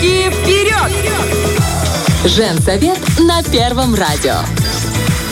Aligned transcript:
Руки 0.00 0.30
вперед! 0.30 0.92
Женсовет 2.24 2.98
на 3.18 3.42
Первом 3.42 3.94
радио. 3.94 4.59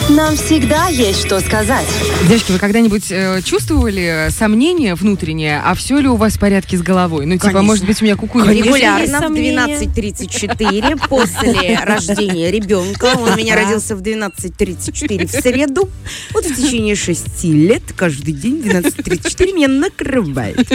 Нам 0.09 0.35
всегда 0.35 0.87
есть 0.87 1.23
что 1.23 1.39
сказать. 1.39 1.85
Девочки, 2.27 2.51
вы 2.51 2.57
когда-нибудь 2.57 3.11
э, 3.11 3.41
чувствовали 3.43 4.29
сомнение 4.31 4.95
внутреннее, 4.95 5.61
а 5.63 5.75
все 5.75 5.99
ли 5.99 6.07
у 6.07 6.15
вас 6.15 6.33
в 6.33 6.39
порядке 6.39 6.77
с 6.77 6.81
головой? 6.81 7.27
Ну, 7.27 7.33
типа, 7.33 7.45
Конечно. 7.45 7.63
может 7.63 7.85
быть, 7.85 8.01
у 8.01 8.05
меня 8.05 8.15
куку 8.15 8.39
Регулярно 8.39 9.19
в 9.19 9.21
сомнения. 9.21 9.77
12.34 9.79 11.07
после 11.07 11.79
рождения 11.83 12.49
ребенка. 12.49 13.13
Он 13.15 13.33
у 13.33 13.35
меня 13.35 13.55
родился 13.55 13.95
в 13.95 14.01
12.34 14.01 15.27
в 15.27 15.31
среду. 15.31 15.87
Вот 16.33 16.43
в 16.43 16.55
течение 16.55 16.95
шести 16.95 17.53
лет 17.53 17.83
каждый 17.95 18.33
день 18.33 18.63
в 18.63 18.65
12.34 18.65 19.53
меня 19.53 19.67
накрывает. 19.67 20.67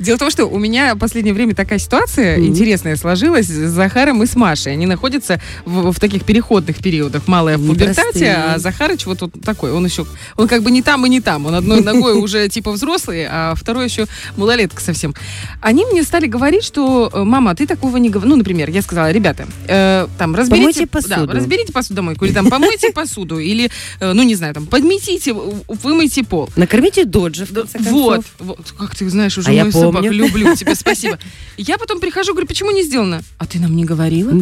Дело 0.00 0.16
в 0.16 0.18
том, 0.18 0.30
что 0.30 0.46
у 0.46 0.58
меня 0.58 0.96
в 0.96 0.98
последнее 0.98 1.32
время 1.32 1.54
такая 1.54 1.78
ситуация 1.78 2.38
интересная 2.40 2.96
сложилась 2.96 3.46
с 3.46 3.70
Захаром 3.70 4.20
и 4.24 4.26
с 4.26 4.34
Машей. 4.34 4.72
Они 4.72 4.86
находятся 4.86 5.40
в, 5.64 5.92
в 5.92 6.00
таких 6.00 6.24
переходных 6.24 6.78
периодах. 6.78 7.28
Малая 7.28 7.56
в 7.56 7.64
пубертате, 7.64 7.99
Непростые. 8.08 8.36
а 8.36 8.58
Захарыч 8.58 9.06
вот, 9.06 9.20
вот 9.20 9.32
такой. 9.42 9.72
Он 9.72 9.84
еще, 9.84 10.06
он 10.36 10.48
как 10.48 10.62
бы 10.62 10.70
не 10.70 10.82
там 10.82 11.06
и 11.06 11.08
не 11.08 11.20
там. 11.20 11.46
Он 11.46 11.54
одной 11.54 11.82
ногой 11.82 12.14
уже 12.22 12.48
типа 12.48 12.72
взрослый, 12.72 13.26
а 13.28 13.54
второй 13.54 13.84
еще 13.84 14.06
малолетка 14.36 14.80
совсем. 14.80 15.14
Они 15.60 15.84
мне 15.84 16.02
стали 16.02 16.26
говорить, 16.26 16.64
что 16.64 17.10
э, 17.12 17.24
мама, 17.24 17.54
ты 17.54 17.66
такого 17.66 17.96
не 17.96 18.10
говоришь. 18.10 18.30
Ну, 18.30 18.36
например, 18.36 18.70
я 18.70 18.82
сказала, 18.82 19.10
ребята, 19.10 19.46
э, 19.66 20.06
там 20.18 20.34
разберите, 20.34 20.60
Помойте 20.60 20.86
посуду. 20.86 21.26
Да, 21.26 21.32
разберите 21.34 21.72
посудомойку 21.72 22.24
или 22.24 22.32
там 22.32 22.48
помойте 22.48 22.90
посуду 22.94 23.38
или, 23.38 23.70
э, 24.00 24.12
ну 24.12 24.22
не 24.22 24.34
знаю, 24.34 24.54
там 24.54 24.66
подметите, 24.66 25.32
вымойте 25.32 26.24
пол. 26.24 26.48
Накормите 26.56 27.04
доджи, 27.04 27.46
в 27.46 27.52
конце 27.52 27.78
концов. 27.78 27.92
Вот, 27.92 28.24
вот, 28.38 28.74
как 28.78 28.94
ты 28.94 29.08
знаешь, 29.08 29.36
уже 29.38 29.50
А 29.50 29.52
мою 29.52 29.72
собаку 29.72 30.06
люблю, 30.08 30.54
тебе 30.54 30.74
спасибо. 30.80 31.18
Я 31.56 31.78
потом 31.78 32.00
прихожу, 32.00 32.32
говорю, 32.32 32.46
почему 32.46 32.70
не 32.70 32.82
сделано? 32.82 33.22
А 33.38 33.46
ты 33.46 33.58
нам 33.58 33.74
не 33.74 33.84
говорила? 33.84 34.32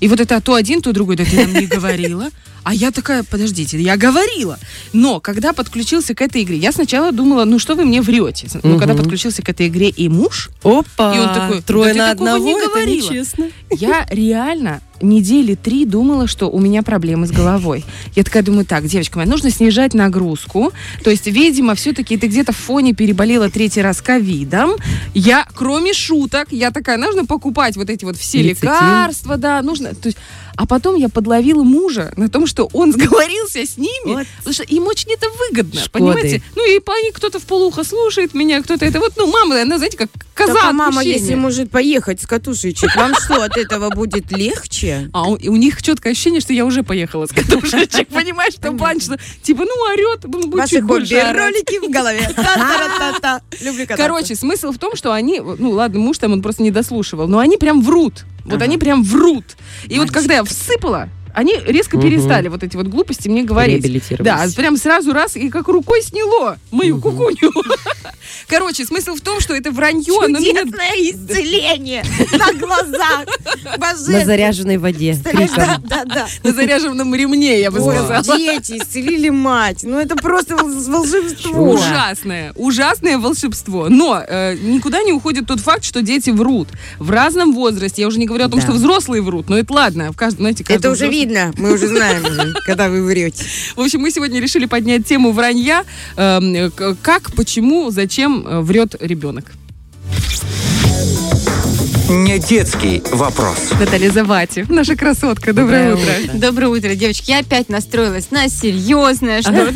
И 0.00 0.08
вот 0.08 0.20
это 0.20 0.40
то 0.40 0.54
один, 0.54 0.82
то 0.82 0.92
другой, 0.92 1.16
да 1.16 1.24
ты 1.24 1.36
нам 1.36 1.52
не 1.54 1.66
говорила. 1.66 2.30
А 2.64 2.74
я 2.74 2.90
такая, 3.08 3.22
подождите, 3.22 3.80
я 3.80 3.96
говорила. 3.96 4.58
Но 4.92 5.18
когда 5.20 5.52
подключился 5.54 6.14
к 6.14 6.20
этой 6.20 6.42
игре, 6.42 6.58
я 6.58 6.72
сначала 6.72 7.10
думала, 7.10 7.44
ну 7.44 7.58
что 7.58 7.74
вы 7.74 7.84
мне 7.86 8.02
врете? 8.02 8.48
Но 8.62 8.78
когда 8.78 8.92
Мгм. 8.92 9.02
подключился 9.02 9.42
к 9.42 9.48
этой 9.48 9.68
игре 9.68 9.88
и 9.88 10.08
муж, 10.10 10.50
Опа! 10.62 11.14
И 11.16 11.18
он 11.18 11.32
такой, 11.32 11.62
трое 11.62 11.94
«Да 11.94 11.98
на 12.08 12.10
такого 12.12 12.26
не 12.28 12.34
одного, 12.34 12.58
это 12.58 12.68
говорила». 12.68 13.10
нечестно. 13.10 13.46
я 13.70 14.06
реально 14.10 14.82
недели 15.00 15.54
три 15.54 15.84
думала, 15.84 16.26
что 16.26 16.48
у 16.50 16.58
меня 16.60 16.82
проблемы 16.82 17.26
с 17.26 17.30
головой. 17.30 17.84
Я 18.14 18.24
такая 18.24 18.42
думаю, 18.42 18.64
так, 18.64 18.84
девочка 18.86 19.18
моя, 19.18 19.28
нужно 19.30 19.50
снижать 19.50 19.94
нагрузку. 19.94 20.72
То 21.04 21.10
есть, 21.10 21.26
видимо, 21.26 21.74
все-таки 21.74 22.16
ты 22.16 22.26
где-то 22.26 22.52
в 22.52 22.56
фоне 22.56 22.94
переболела 22.94 23.50
третий 23.50 23.82
раз 23.82 24.00
ковидом. 24.02 24.72
Я, 25.14 25.46
кроме 25.54 25.92
шуток, 25.92 26.48
я 26.50 26.70
такая, 26.70 26.96
нужно 26.96 27.24
покупать 27.26 27.76
вот 27.76 27.90
эти 27.90 28.04
вот 28.04 28.16
все 28.16 28.42
Лецитин. 28.42 28.68
лекарства, 28.70 29.36
да, 29.36 29.62
нужно. 29.62 29.94
То 29.94 30.08
есть, 30.08 30.18
а 30.56 30.66
потом 30.66 30.96
я 30.96 31.08
подловила 31.08 31.62
мужа 31.62 32.12
на 32.16 32.28
том, 32.28 32.46
что 32.46 32.68
он 32.72 32.92
сговорился 33.18 33.60
с 33.64 33.76
ними, 33.76 34.12
Вот. 34.14 34.26
потому 34.38 34.54
что 34.54 34.64
им 34.64 34.86
очень 34.86 35.12
это 35.12 35.26
выгодно, 35.30 35.80
Шкоды. 35.80 35.90
понимаете? 35.92 36.42
Ну 36.56 36.66
и 36.68 36.80
они 37.00 37.12
кто-то 37.12 37.38
в 37.38 37.44
полухо 37.44 37.84
слушает 37.84 38.34
меня, 38.34 38.60
кто-то 38.62 38.84
это 38.84 38.98
вот, 38.98 39.12
ну 39.16 39.30
мама, 39.30 39.62
она, 39.62 39.76
знаете, 39.78 39.96
как 39.96 40.10
коза 40.34 40.54
Так, 40.54 40.64
а 40.64 40.72
мама, 40.72 41.02
если 41.02 41.34
может 41.36 41.70
поехать 41.70 42.20
с 42.20 42.26
катушечек, 42.26 42.94
вам 42.96 43.14
что, 43.14 43.42
от 43.42 43.56
этого 43.56 43.90
будет 43.90 44.32
легче? 44.32 44.87
А 45.12 45.28
у, 45.28 45.32
у 45.34 45.56
них 45.56 45.82
четкое 45.82 46.12
ощущение, 46.12 46.40
что 46.40 46.52
я 46.52 46.64
уже 46.64 46.82
поехала 46.82 47.26
с 47.26 47.30
катушечек, 47.30 48.08
понимаешь, 48.08 48.54
плане, 48.78 49.00
что 49.00 49.18
типа, 49.42 49.64
ну, 49.64 49.92
орет, 49.92 50.24
ну, 50.24 50.46
будет 50.48 50.60
Ваши 50.60 50.76
чуть 50.76 50.84
больше 50.84 51.20
хобби-ролики 51.20 51.86
в 51.86 51.90
голове. 51.90 52.28
Люблю. 53.60 53.86
Короче, 53.88 54.34
смысл 54.34 54.72
в 54.72 54.78
том, 54.78 54.96
что 54.96 55.12
они, 55.12 55.40
ну 55.40 55.70
ладно, 55.70 56.00
муж 56.00 56.18
там 56.18 56.32
он 56.32 56.42
просто 56.42 56.62
не 56.62 56.70
дослушивал, 56.70 57.28
но 57.28 57.38
они 57.38 57.56
прям 57.56 57.82
врут. 57.82 58.24
Вот 58.44 58.62
они 58.62 58.78
прям 58.78 59.02
врут. 59.02 59.44
И 59.88 59.98
вот 59.98 60.10
когда 60.10 60.36
я 60.36 60.44
всыпала, 60.44 61.08
они 61.38 61.54
резко 61.64 61.96
Мгм. 61.96 62.06
перестали 62.08 62.48
вот 62.48 62.62
эти 62.62 62.76
вот 62.76 62.86
глупости 62.88 63.28
мне 63.28 63.42
говорить. 63.44 64.02
Да, 64.18 64.44
прям 64.56 64.76
сразу 64.76 65.12
раз 65.12 65.36
и 65.36 65.48
как 65.50 65.68
рукой 65.68 66.02
сняло 66.02 66.58
мою 66.70 67.00
кукуню. 67.00 67.52
Короче, 68.48 68.84
смысл 68.84 69.14
в 69.14 69.20
том, 69.20 69.40
что 69.40 69.54
это 69.54 69.70
вранье, 69.70 70.12
но 70.28 70.38
меня 70.38 70.62
Чудесное 70.62 70.92
исцеление 70.96 72.04
на 72.32 72.52
глазах. 72.54 73.24
На 73.64 73.76
Божественно. 73.78 74.24
заряженной 74.24 74.76
воде. 74.78 75.16
Да, 75.56 75.78
да, 75.82 76.04
да. 76.04 76.26
на 76.42 76.52
заряженном 76.52 77.14
ремне, 77.14 77.60
я 77.60 77.70
бы 77.70 77.80
сказала. 77.80 78.22
дети 78.38 78.78
исцелили 78.78 79.28
мать. 79.28 79.80
Ну 79.82 79.98
это 79.98 80.16
просто 80.16 80.56
вол- 80.56 80.70
волшебство. 80.80 81.72
Ужасное, 81.72 82.52
ужасное 82.56 83.18
волшебство. 83.18 83.88
Но 83.88 84.22
э, 84.26 84.56
никуда 84.60 85.02
не 85.02 85.12
уходит 85.12 85.46
тот 85.46 85.60
факт, 85.60 85.84
что 85.84 86.02
дети 86.02 86.30
врут 86.30 86.68
в 86.98 87.10
разном 87.10 87.54
возрасте. 87.54 88.02
Я 88.02 88.08
уже 88.08 88.18
не 88.18 88.26
говорю 88.26 88.44
о 88.46 88.48
том, 88.48 88.60
Да. 88.60 88.66
что 88.66 88.72
взрослые 88.74 89.22
врут, 89.22 89.48
но 89.48 89.58
это 89.58 89.72
ладно. 89.72 90.12
В 90.12 90.16
каждом, 90.16 90.40
знаете, 90.40 90.64
Это 90.64 90.74
каждый 90.74 90.92
уже 90.92 91.06
взрослый- 91.06 91.24
видно. 91.28 91.52
Мы 91.56 91.72
уже 91.72 91.88
знаем, 91.88 92.54
когда 92.64 92.88
вы 92.88 93.04
врете. 93.04 93.44
В 93.76 93.80
общем, 93.80 94.00
мы 94.00 94.10
сегодня 94.10 94.40
решили 94.40 94.66
поднять 94.66 95.06
тему 95.06 95.32
вранья. 95.32 95.84
Эм, 96.16 96.72
как, 97.02 97.32
почему, 97.34 97.90
зачем 97.90 98.46
э, 98.46 98.60
врет 98.60 98.94
ребенок. 99.00 99.52
Не 102.08 102.38
детский 102.38 103.02
вопрос. 103.12 103.70
Наталья 103.78 104.10
Завати, 104.10 104.64
наша 104.70 104.96
красотка. 104.96 105.52
Доброе, 105.52 105.90
Доброе 105.90 106.20
утро. 106.20 106.24
утро. 106.24 106.38
Доброе 106.38 106.68
утро, 106.68 106.94
девочки. 106.94 107.30
Я 107.30 107.40
опять 107.40 107.68
настроилась 107.68 108.30
на 108.30 108.48
серьезное, 108.48 109.42
что 109.42 109.50
Ага. 109.50 109.72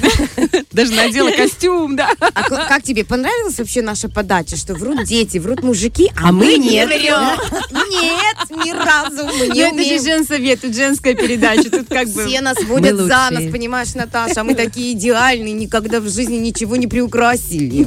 Даже 0.73 0.93
надела 0.93 1.31
костюм, 1.31 1.95
да. 1.95 2.09
А 2.21 2.43
как 2.45 2.83
тебе 2.85 3.05
понравилась 3.05 3.59
вообще 3.59 3.83
наша 3.83 4.09
подача, 4.09 4.57
что 4.57 4.73
врут 4.75 5.05
дети, 5.05 5.37
врут 5.37 5.63
мужики, 5.63 6.11
а, 6.17 6.31
А 6.31 6.33
мы 6.33 6.57
нет. 6.57 6.89
Нет, 6.89 8.65
ни 8.65 8.71
разу 8.73 9.25
мы 9.27 9.49
Ну, 9.49 9.55
не 9.55 9.61
это 9.61 9.85
же 9.85 10.03
женсовет, 10.03 10.63
тут 10.63 10.75
женская 10.75 11.15
передача, 11.15 11.71
тут 11.71 11.89
как 11.89 12.09
бы... 12.09 12.25
Все 12.25 12.41
нас 12.41 12.57
водят 12.65 12.97
за 12.97 13.29
нас, 13.31 13.45
понимаешь, 13.53 13.95
Наташа, 13.95 14.41
а 14.41 14.45
мы 14.45 14.55
такие 14.55 14.93
идеальные, 14.93 15.53
никогда 15.53 16.01
в 16.01 16.09
жизни 16.09 16.37
ничего 16.37 16.77
не 16.77 16.87
приукрасили. 16.87 17.87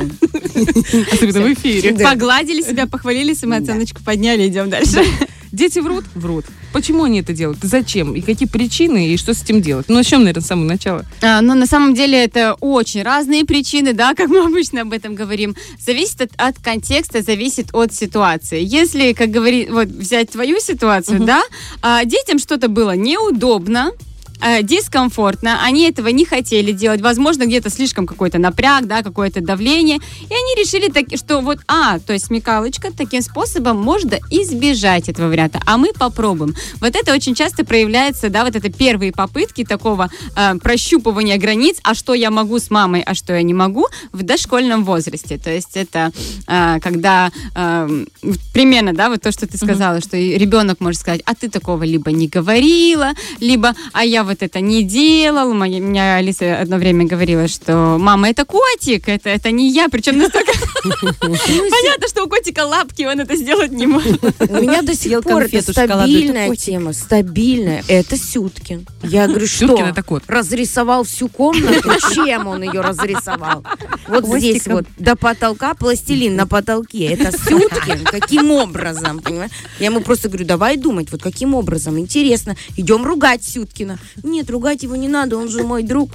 Особенно 1.12 1.42
в 1.42 1.54
эфире. 1.54 1.94
Погладили 1.94 2.62
себя, 2.62 2.86
похвалили, 2.86 3.34
самооценочку 3.34 4.04
подняли, 4.04 4.34
идем 4.41 4.69
дальше. 4.69 5.03
Дети 5.51 5.79
врут? 5.79 6.03
Врут. 6.16 6.46
Почему 6.73 7.06
они 7.06 7.22
это 7.22 7.31
делают? 7.31 7.59
Зачем? 7.62 8.13
И 8.13 8.19
какие 8.19 8.47
причины? 8.47 9.07
И 9.07 9.18
что 9.18 9.34
с 9.34 9.41
этим 9.41 9.62
делать? 9.62 9.85
Ну, 9.88 9.96
начнем, 9.96 10.19
наверное, 10.19 10.44
с 10.44 10.47
самого 10.47 10.66
начала. 10.66 11.06
А, 11.22 11.40
Но 11.40 11.53
на 11.53 11.66
самом 11.66 11.94
деле 11.94 12.22
это 12.22 12.56
очень 12.59 13.03
разные 13.03 13.46
причины, 13.46 13.94
да, 13.94 14.13
как 14.13 14.28
мы 14.28 14.40
обычно 14.46 14.81
об 14.81 14.91
этом 14.91 15.16
говорим. 15.16 15.56
Зависит 15.79 16.19
от, 16.22 16.31
от 16.35 16.59
контекста, 16.59 17.22
зависит 17.22 17.68
от 17.73 17.94
ситуации. 17.94 18.62
Если, 18.62 19.13
как 19.13 19.31
говорит, 19.31 19.69
вот 19.69 19.88
взять 19.88 20.31
твою 20.31 20.59
ситуацию, 20.59 21.22
да, 21.22 21.41
а, 21.81 22.03
детям 22.03 22.38
что-то 22.38 22.67
было 22.67 22.91
неудобно, 22.97 23.91
а, 24.40 24.62
дискомфортно, 24.62 25.63
они 25.63 25.88
этого 25.88 26.09
не 26.09 26.25
хотели 26.25 26.72
делать, 26.72 27.01
возможно, 27.01 27.46
где-то 27.46 27.69
слишком 27.69 28.06
какой-то 28.06 28.38
напряг, 28.38 28.88
да, 28.88 29.01
какое-то 29.01 29.41
давление, 29.41 29.97
и 29.97 30.34
они 30.34 30.63
решили, 30.63 30.90
так, 30.90 31.06
что 31.18 31.40
вот, 31.40 31.59
а, 31.68 32.00
то 32.00 32.13
есть 32.13 32.25
смекалочка, 32.25 32.91
таким 32.91 33.22
способом 33.22 33.81
можно 33.81 34.19
избежать 34.29 35.09
этого 35.09 35.28
варианта, 35.28 35.59
а 35.66 35.78
мы 35.78 35.94
попробуем. 35.94 36.56
Вот 36.79 36.96
это 36.96 37.13
очень 37.13 37.35
часто 37.35 37.66
проявляется, 37.66 38.29
да, 38.29 38.44
вот 38.44 38.56
это 38.56 38.72
первые 38.72 39.12
попытки 39.12 39.63
такого 39.63 40.09
э, 40.35 40.56
прощупывания 40.56 41.38
границ, 41.38 41.78
а 41.84 41.94
что 41.94 42.13
я 42.13 42.31
могу 42.31 42.59
с 42.59 42.69
мамой, 42.69 43.02
а 43.02 43.13
что 43.13 43.34
я 43.34 43.41
не 43.41 43.53
могу 43.53 43.88
в 44.12 44.23
дошкольном 44.23 44.84
возрасте. 44.84 45.38
То 45.38 45.52
есть 45.52 45.78
это 45.78 46.12
э, 46.47 46.79
когда 46.81 47.31
э, 47.56 48.06
примерно, 48.53 48.94
да, 48.94 49.09
вот 49.09 49.22
то, 49.22 49.31
что 49.31 49.47
ты 49.47 49.57
сказала, 49.57 50.02
что 50.02 50.17
и 50.17 50.38
ребенок 50.38 50.79
может 50.79 51.00
сказать, 51.00 51.22
а 51.25 51.35
ты 51.35 51.50
такого 51.50 51.84
либо 51.84 52.12
не 52.12 52.28
говорила, 52.28 53.13
либо, 53.40 53.73
а 53.94 54.03
я 54.03 54.25
вот 54.25 54.41
это 54.41 54.59
не 54.59 54.84
делал. 54.84 55.53
Моя, 55.53 55.80
меня 55.80 56.16
Алиса 56.18 56.59
одно 56.59 56.78
время 56.78 57.06
говорила, 57.06 57.47
что 57.47 57.97
мама, 58.00 58.30
это 58.30 58.46
котик, 58.46 59.08
это, 59.08 59.30
это 59.30 59.52
не 59.52 59.72
я, 59.72 59.90
причем 59.90 60.18
настолько 60.18 60.52
понятно, 61.19 62.08
что 62.08 62.24
у 62.25 62.30
котика 62.30 62.66
лапки, 62.66 63.03
он 63.03 63.19
это 63.19 63.35
сделать 63.35 63.72
не 63.72 63.88
может. 63.88 64.24
У 64.24 64.56
меня 64.56 64.82
до 64.82 64.96
сих 64.96 65.22
пор 65.22 65.47
стабильная 65.47 66.55
тема, 66.55 66.94
стабильная. 66.94 67.84
Это 67.88 68.17
Сюткин. 68.17 68.88
Я 69.03 69.28
говорю, 69.28 69.47
что? 69.47 69.78
Это 69.78 70.03
кот. 70.03 70.23
Разрисовал 70.28 71.03
всю 71.03 71.29
комнату? 71.29 71.91
Чем 72.16 72.47
он 72.47 72.64
ее 72.64 72.82
разрисовал? 72.82 73.64
Вот 74.08 74.26
здесь 74.26 74.67
вот 74.67 74.85
до 74.97 75.16
потолка 75.16 75.73
пластилин 75.73 76.35
на 76.35 76.47
потолке. 76.47 77.05
Это 77.05 77.32
Сюткин? 77.38 78.03
Каким 78.05 78.52
образом? 78.52 79.20
Понимаешь? 79.20 79.52
Я 79.79 79.88
ему 79.88 80.02
просто 80.02 80.29
говорю, 80.29 80.46
давай 80.46 80.78
думать, 80.78 81.11
вот 81.11 81.22
каким 81.22 81.53
образом. 81.53 82.00
Интересно. 82.00 82.55
Идем 82.78 83.05
ругать 83.05 83.44
Сюткина. 83.44 84.00
Нет, 84.23 84.50
ругать 84.50 84.84
его 84.84 84.96
не 84.96 85.08
надо, 85.08 85.38
он 85.38 85.50
же 85.50 85.64
мой 85.64 85.84
друг. 85.84 86.12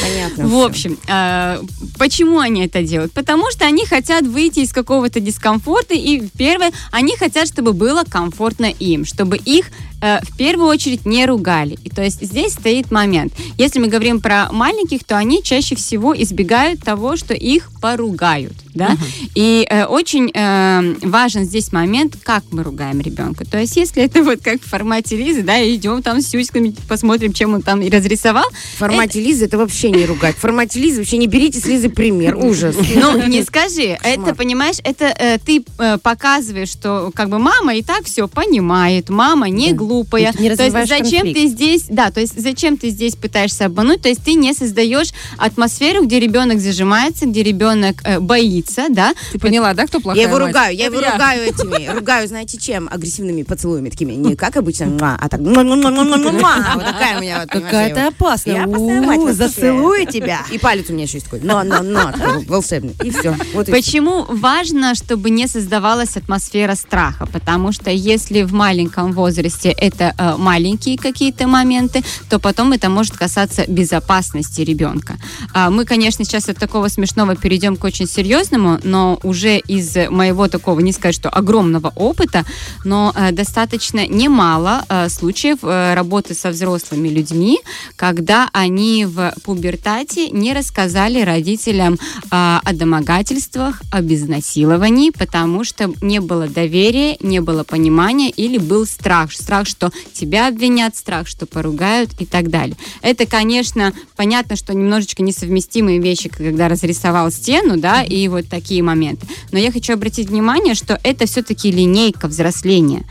Понятно. 0.00 0.46
В 0.46 0.62
общем, 0.62 0.98
э, 1.08 1.60
почему 1.98 2.38
они 2.38 2.66
это 2.66 2.82
делают? 2.82 3.12
Потому 3.12 3.50
что 3.50 3.64
они 3.66 3.86
хотят 3.86 4.24
выйти 4.24 4.60
из 4.60 4.72
какого-то 4.72 5.20
дискомфорта, 5.20 5.94
и 5.94 6.28
первое, 6.36 6.72
они 6.90 7.16
хотят, 7.16 7.48
чтобы 7.48 7.72
было 7.72 8.04
комфортно 8.08 8.66
им, 8.66 9.04
чтобы 9.04 9.36
их 9.36 9.66
э, 10.00 10.20
в 10.22 10.36
первую 10.36 10.68
очередь 10.68 11.06
не 11.06 11.26
ругали. 11.26 11.78
И 11.84 11.90
то 11.90 12.02
есть 12.02 12.22
здесь 12.22 12.52
стоит 12.52 12.90
момент. 12.90 13.32
Если 13.56 13.78
мы 13.78 13.88
говорим 13.88 14.20
про 14.20 14.48
маленьких, 14.52 15.04
то 15.04 15.16
они 15.16 15.42
чаще 15.42 15.74
всего 15.74 16.14
избегают 16.20 16.82
того, 16.82 17.16
что 17.16 17.34
их 17.34 17.70
поругают. 17.80 18.54
Да? 18.74 18.96
И 19.34 19.66
э, 19.68 19.86
очень 19.86 20.30
э, 20.32 20.94
важен 21.02 21.44
здесь 21.44 21.72
момент, 21.72 22.16
как 22.22 22.44
мы 22.50 22.62
ругаем 22.62 23.00
ребенка. 23.00 23.44
То 23.44 23.58
есть 23.58 23.76
если 23.76 24.02
это 24.02 24.22
вот 24.22 24.40
как 24.42 24.62
в 24.62 24.66
формате 24.66 25.16
Лизы, 25.16 25.42
да, 25.42 25.58
идем 25.68 26.02
там 26.02 26.20
с 26.20 26.28
сюськами, 26.28 26.74
посмотрим, 26.88 27.32
чем 27.32 27.54
он 27.54 27.62
там 27.62 27.80
и 27.82 27.90
разрисовал, 27.90 28.48
В 28.74 28.78
формате 28.78 29.20
Лизы 29.20 29.46
это 29.46 29.58
вообще 29.58 29.90
не 29.90 30.06
ругать. 30.06 30.36
В 30.36 30.40
формате 30.40 30.78
Лизы 30.80 30.98
вообще 30.98 31.16
не 31.16 31.26
берите 31.26 31.58
с 31.58 31.66
Лизы 31.66 31.88
пример. 31.88 32.36
Ужас. 32.36 32.76
Ну, 32.94 33.26
не 33.26 33.42
скажи. 33.42 33.98
Это, 34.02 34.34
понимаешь, 34.34 34.76
это 34.84 35.06
э, 35.06 35.38
ты 35.38 35.64
э, 35.78 35.98
показываешь, 35.98 36.68
что 36.68 37.10
как 37.14 37.28
бы 37.28 37.38
мама 37.38 37.74
и 37.74 37.82
так 37.82 38.04
все 38.04 38.28
понимает, 38.28 39.08
мама 39.08 39.48
не 39.48 39.72
Да. 39.72 39.76
Глупая. 39.88 40.32
Не 40.38 40.54
то 40.54 40.62
есть 40.64 40.76
зачем 40.88 41.22
конфликт. 41.22 41.40
ты 41.40 41.46
здесь, 41.48 41.84
да, 41.88 42.10
то 42.10 42.20
есть 42.20 42.40
зачем 42.40 42.76
ты 42.76 42.90
здесь 42.90 43.16
пытаешься 43.16 43.66
обмануть, 43.66 44.02
то 44.02 44.08
есть 44.08 44.22
ты 44.22 44.34
не 44.34 44.52
создаешь 44.52 45.08
атмосферу, 45.36 46.04
где 46.04 46.20
ребенок 46.20 46.60
зажимается, 46.60 47.26
где 47.26 47.42
ребенок 47.42 47.96
э, 48.04 48.20
боится, 48.20 48.86
да. 48.90 49.14
Ты 49.32 49.38
поняла, 49.38 49.74
да, 49.74 49.86
кто 49.86 50.00
плохая 50.00 50.22
Я 50.22 50.28
его 50.28 50.38
мать? 50.38 50.48
ругаю, 50.48 50.76
я 50.76 50.84
его 50.86 51.00
Это 51.00 51.12
ругаю 51.12 51.42
этими, 51.44 51.88
ругаю, 51.98 52.28
знаете 52.28 52.58
чем? 52.58 52.88
Агрессивными 52.90 53.42
поцелуями 53.42 53.88
такими. 53.90 54.12
Не 54.12 54.36
как 54.36 54.56
обычно, 54.56 55.16
а 55.20 55.28
так. 55.28 55.40
Вот 55.48 56.84
такая 56.84 57.18
у 57.18 57.22
меня 57.22 57.46
Какая-то 57.46 58.00
я- 58.00 58.08
опасная. 58.08 58.54
Я 58.54 58.64
опасная 58.64 59.02
мать, 59.02 59.34
Зацелую 59.34 60.06
тебя. 60.06 60.40
И 60.50 60.58
палец 60.58 60.86
у 60.88 60.92
меня 60.92 61.04
еще 61.04 61.14
есть 61.18 61.24
такой. 61.26 61.40
Но, 61.40 61.62
но, 61.62 61.82
но, 61.82 62.12
волшебный. 62.46 62.94
И 63.04 63.10
все. 63.10 63.34
Почему 63.70 64.24
важно, 64.28 64.94
чтобы 64.94 65.30
не 65.30 65.46
создавалась 65.46 66.16
атмосфера 66.16 66.74
страха? 66.74 67.26
Потому 67.26 67.72
что 67.72 67.90
если 67.90 68.42
в 68.42 68.52
маленьком 68.52 69.12
возрасте 69.12 69.74
это 69.78 70.14
э, 70.16 70.36
маленькие 70.36 70.98
какие-то 70.98 71.46
моменты, 71.46 72.02
то 72.28 72.38
потом 72.38 72.72
это 72.72 72.88
может 72.88 73.16
касаться 73.16 73.64
безопасности 73.68 74.60
ребенка. 74.62 75.16
А, 75.54 75.70
мы, 75.70 75.84
конечно, 75.84 76.24
сейчас 76.24 76.48
от 76.48 76.58
такого 76.58 76.88
смешного 76.88 77.36
перейдем 77.36 77.76
к 77.76 77.84
очень 77.84 78.06
серьезному, 78.06 78.78
но 78.82 79.18
уже 79.22 79.58
из 79.58 79.96
моего 80.10 80.48
такого, 80.48 80.80
не 80.80 80.92
сказать, 80.92 81.14
что 81.14 81.28
огромного 81.30 81.92
опыта, 81.96 82.44
но 82.84 83.12
э, 83.14 83.32
достаточно 83.32 84.06
немало 84.06 84.84
э, 84.88 85.08
случаев 85.08 85.58
э, 85.62 85.94
работы 85.94 86.34
со 86.34 86.50
взрослыми 86.50 87.08
людьми, 87.08 87.60
когда 87.96 88.48
они 88.52 89.06
в 89.06 89.32
пубертате 89.44 90.30
не 90.30 90.52
рассказали 90.52 91.22
родителям 91.22 91.98
а, 92.30 92.60
о 92.64 92.72
домогательствах, 92.72 93.82
об 93.90 94.12
изнасиловании, 94.12 95.10
потому 95.10 95.64
что 95.64 95.92
не 96.02 96.20
было 96.20 96.48
доверия, 96.48 97.16
не 97.20 97.40
было 97.40 97.64
понимания 97.64 98.30
или 98.30 98.58
был 98.58 98.86
страх. 98.86 99.32
Страх, 99.32 99.67
что 99.68 99.92
тебя 100.12 100.48
обвинят, 100.48 100.96
страх, 100.96 101.28
что 101.28 101.46
поругают 101.46 102.10
и 102.18 102.26
так 102.26 102.50
далее. 102.50 102.76
Это, 103.02 103.26
конечно, 103.26 103.92
понятно, 104.16 104.56
что 104.56 104.74
немножечко 104.74 105.22
несовместимые 105.22 106.00
вещи, 106.00 106.28
когда 106.28 106.68
разрисовал 106.68 107.30
стену, 107.30 107.76
да, 107.78 108.02
и 108.02 108.26
вот 108.28 108.48
такие 108.48 108.82
моменты. 108.82 109.26
Но 109.52 109.58
я 109.58 109.70
хочу 109.70 109.92
обратить 109.92 110.28
внимание, 110.28 110.74
что 110.74 110.98
это 111.02 111.26
все-таки 111.26 111.70
линейка 111.70 112.28
взросления. 112.28 113.04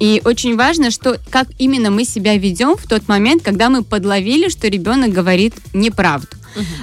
И 0.00 0.20
очень 0.24 0.56
важно, 0.56 0.90
что 0.90 1.18
как 1.30 1.48
именно 1.58 1.90
мы 1.90 2.04
себя 2.04 2.36
ведем 2.36 2.76
в 2.76 2.88
тот 2.88 3.08
момент, 3.08 3.42
когда 3.42 3.70
мы 3.70 3.84
подловили, 3.84 4.48
что 4.48 4.68
ребенок 4.68 5.12
говорит 5.12 5.54
неправду. 5.72 6.36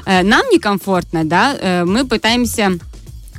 Э, 0.06 0.24
Нам 0.24 0.45
некомфортно, 0.51 1.25
да, 1.25 1.56
э, 1.60 1.86
мы 1.86 2.06
пытаемся 2.06 2.80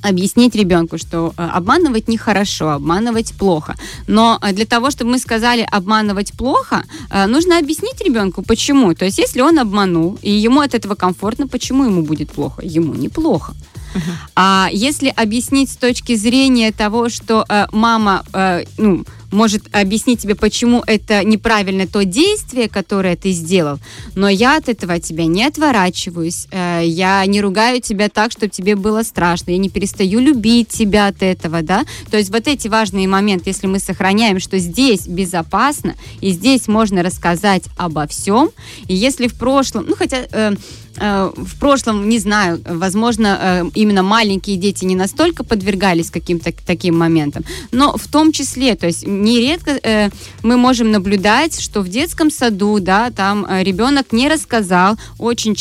объяснить 0.02 0.54
ребенку, 0.54 0.98
что 0.98 1.32
э, 1.36 1.42
обманывать 1.42 2.08
нехорошо, 2.08 2.70
обманывать 2.70 3.34
плохо. 3.34 3.76
Но 4.06 4.38
э, 4.42 4.52
для 4.52 4.66
того, 4.66 4.90
чтобы 4.90 5.12
мы 5.12 5.18
сказали 5.18 5.66
обманывать 5.70 6.32
плохо, 6.32 6.84
э, 7.10 7.26
нужно 7.26 7.58
объяснить 7.58 8.00
ребенку, 8.00 8.42
почему. 8.42 8.94
То 8.94 9.04
есть, 9.04 9.18
если 9.18 9.40
он 9.40 9.58
обманул, 9.58 10.18
и 10.22 10.30
ему 10.30 10.60
от 10.60 10.74
этого 10.74 10.94
комфортно, 10.94 11.48
почему 11.48 11.84
ему 11.84 12.02
будет 12.02 12.30
плохо? 12.30 12.62
Ему 12.62 12.94
неплохо. 12.94 13.54
А 14.36 14.68
если 14.72 15.08
объяснить 15.08 15.70
с 15.70 15.76
точки 15.76 16.14
зрения 16.14 16.72
того, 16.72 17.08
что 17.08 17.44
э, 17.48 17.66
мама, 17.72 18.24
э, 18.32 18.64
ну, 18.78 19.04
может 19.32 19.74
объяснить 19.74 20.20
тебе, 20.20 20.34
почему 20.34 20.82
это 20.86 21.24
неправильно 21.24 21.86
то 21.86 22.04
действие, 22.04 22.68
которое 22.68 23.16
ты 23.16 23.30
сделал, 23.32 23.78
но 24.14 24.28
я 24.28 24.56
от 24.56 24.68
этого 24.68 24.94
от 24.94 25.02
тебя 25.02 25.26
не 25.26 25.44
отворачиваюсь, 25.44 26.46
я 26.82 27.24
не 27.26 27.40
ругаю 27.40 27.80
тебя 27.80 28.08
так, 28.08 28.32
чтобы 28.32 28.48
тебе 28.48 28.76
было 28.76 29.02
страшно, 29.02 29.50
я 29.50 29.58
не 29.58 29.68
перестаю 29.68 30.20
любить 30.20 30.68
тебя 30.68 31.06
от 31.06 31.22
этого, 31.22 31.62
да, 31.62 31.84
то 32.10 32.16
есть 32.16 32.30
вот 32.30 32.46
эти 32.48 32.68
важные 32.68 33.08
моменты, 33.08 33.50
если 33.50 33.66
мы 33.66 33.78
сохраняем, 33.78 34.40
что 34.40 34.58
здесь 34.58 35.06
безопасно, 35.06 35.94
и 36.20 36.30
здесь 36.30 36.68
можно 36.68 37.02
рассказать 37.02 37.64
обо 37.76 38.06
всем, 38.06 38.50
и 38.86 38.94
если 38.94 39.28
в 39.28 39.34
прошлом, 39.34 39.86
ну 39.88 39.96
хотя... 39.96 40.26
э, 40.30 40.54
э, 40.96 41.30
в 41.36 41.58
прошлом, 41.58 42.08
не 42.08 42.18
знаю, 42.18 42.60
возможно, 42.66 43.38
э, 43.40 43.70
именно 43.74 44.02
маленькие 44.02 44.56
дети 44.56 44.84
не 44.84 44.96
настолько 44.96 45.44
подвергались 45.44 46.10
каким-то 46.10 46.52
таким 46.66 46.98
моментам, 46.98 47.44
но 47.72 47.96
в 47.96 48.06
том 48.08 48.32
числе, 48.32 48.74
то 48.74 48.86
есть 48.86 49.06
нередко 49.06 49.78
э, 49.82 50.10
мы 50.42 50.56
можем 50.56 50.90
наблюдать, 50.90 51.60
что 51.60 51.80
в 51.80 51.88
детском 51.88 52.30
саду, 52.30 52.80
да, 52.80 53.10
там 53.10 53.46
ребенок 53.62 54.12
не 54.12 54.28
рассказал, 54.28 54.96
очень 55.18 55.54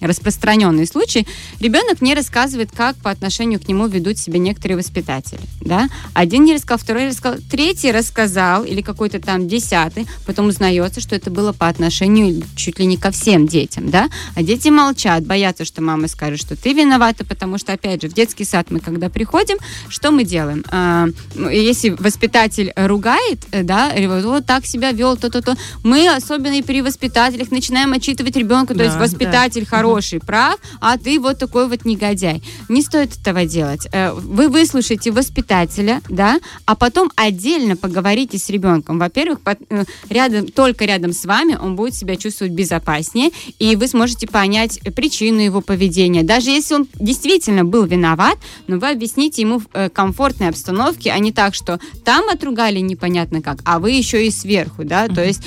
распространенный 0.00 0.86
случай, 0.86 1.26
ребенок 1.60 2.00
не 2.00 2.14
рассказывает, 2.14 2.70
как 2.74 2.96
по 2.96 3.10
отношению 3.10 3.60
к 3.60 3.68
нему 3.68 3.86
ведут 3.86 4.18
себя 4.18 4.38
некоторые 4.38 4.78
воспитатели, 4.78 5.40
да, 5.60 5.88
один 6.14 6.44
не 6.44 6.54
рассказал, 6.54 6.78
второй 6.78 7.02
не 7.02 7.08
рассказал, 7.08 7.38
третий 7.50 7.92
рассказал, 7.92 8.64
или 8.64 8.80
какой-то 8.80 9.20
там 9.20 9.48
десятый, 9.48 10.06
потом 10.26 10.48
узнается, 10.48 11.00
что 11.00 11.14
это 11.14 11.30
было 11.30 11.52
по 11.52 11.68
отношению 11.68 12.42
чуть 12.56 12.78
ли 12.78 12.86
не 12.86 12.96
ко 12.96 13.10
всем 13.10 13.46
детям, 13.46 13.90
да, 13.90 14.08
а 14.34 14.42
дети 14.42 14.68
молчат, 14.68 15.24
боятся, 15.26 15.64
что 15.64 15.82
мама 15.82 16.08
скажет, 16.08 16.40
что 16.40 16.56
ты 16.56 16.72
виновата, 16.72 17.24
потому 17.24 17.58
что, 17.58 17.72
опять 17.72 18.02
же, 18.02 18.08
в 18.08 18.14
детский 18.14 18.44
сад 18.44 18.70
мы, 18.70 18.80
когда 18.80 19.08
приходим, 19.08 19.56
что 19.88 20.10
мы 20.10 20.24
делаем? 20.24 20.64
А, 20.70 21.06
ну, 21.34 21.48
если 21.48 21.90
воспитатель 21.90 22.72
ругает, 22.76 23.40
э, 23.52 23.62
да, 23.62 23.92
вот, 24.22 24.46
так 24.46 24.66
себя 24.66 24.92
вел, 24.92 25.16
то-то-то, 25.16 25.56
мы, 25.82 26.08
особенно 26.08 26.54
и 26.54 26.62
при 26.62 26.82
воспитателях, 26.82 27.50
начинаем 27.50 27.92
отчитывать 27.92 28.36
ребенка, 28.36 28.74
то 28.74 28.80
Да, 28.80 28.84
есть 28.84 28.96
воспитатель 28.96 29.66
хороший, 29.78 30.20
прав, 30.20 30.58
а 30.80 30.96
ты 30.96 31.18
вот 31.20 31.38
такой 31.38 31.68
вот 31.68 31.84
негодяй. 31.84 32.42
Не 32.68 32.82
стоит 32.82 33.16
этого 33.16 33.44
делать. 33.44 33.88
Э, 33.92 34.12
Вы 34.12 34.48
выслушаете 34.48 35.10
воспитателя, 35.10 36.00
да, 36.08 36.38
а 36.66 36.74
потом 36.74 37.10
отдельно 37.16 37.76
поговорите 37.76 38.38
с 38.38 38.48
ребенком. 38.50 38.98
Во-первых, 38.98 39.38
э, 39.46 39.84
рядом, 40.08 40.48
только 40.48 40.84
рядом 40.84 41.12
с 41.12 41.24
вами 41.24 41.56
он 41.60 41.76
будет 41.76 41.94
себя 41.94 42.16
чувствовать 42.16 42.52
безопаснее, 42.52 43.30
и 43.58 43.76
вы 43.76 43.88
сможете 43.88 44.26
понять 44.26 44.80
причину 44.94 45.40
его 45.40 45.60
поведения. 45.60 46.22
Даже 46.22 46.50
если 46.50 46.74
он 46.74 46.88
действительно 46.94 47.64
был 47.64 47.84
виноват, 47.84 48.38
но 48.66 48.78
вы 48.78 48.90
объясните 48.90 49.42
ему 49.42 49.60
в 49.60 49.66
э, 49.72 49.88
комфортной 49.88 50.48
обстановке, 50.48 51.10
а 51.10 51.18
не 51.18 51.32
так, 51.32 51.54
что 51.54 51.78
там 52.04 52.28
отругали 52.28 52.80
непонятно 52.80 53.42
как, 53.42 53.58
а 53.64 53.78
вы 53.78 53.92
еще 53.92 54.26
и 54.26 54.30
сверху, 54.30 54.84
да, 54.84 55.08
то 55.08 55.24
есть 55.24 55.42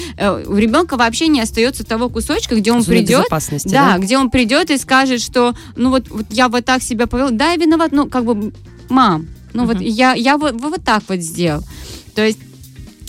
у 0.45 0.55
ребенка 0.55 0.97
вообще 0.97 1.27
не 1.27 1.41
остается 1.41 1.83
того 1.83 2.09
кусочка, 2.09 2.55
где 2.55 2.71
он 2.71 2.81
Зоны 2.81 2.97
придет, 2.97 3.25
да, 3.65 3.93
да? 3.93 3.97
где 3.97 4.17
он 4.17 4.20
придет 4.29 4.69
и 4.69 4.77
скажет, 4.77 5.21
что, 5.21 5.55
ну 5.75 5.89
вот, 5.89 6.09
вот 6.09 6.25
я 6.29 6.49
вот 6.49 6.65
так 6.65 6.83
себя 6.83 7.07
повел, 7.07 7.31
да, 7.31 7.51
я 7.51 7.57
виноват, 7.57 7.91
ну 7.91 8.07
как 8.07 8.25
бы, 8.25 8.53
мам, 8.89 9.27
ну 9.53 9.65
вот 9.65 9.81
я, 9.81 10.13
я 10.13 10.37
вот, 10.37 10.53
вот 10.61 10.83
так 10.83 11.03
вот 11.07 11.19
сделал. 11.19 11.63
То 12.13 12.25
есть 12.25 12.39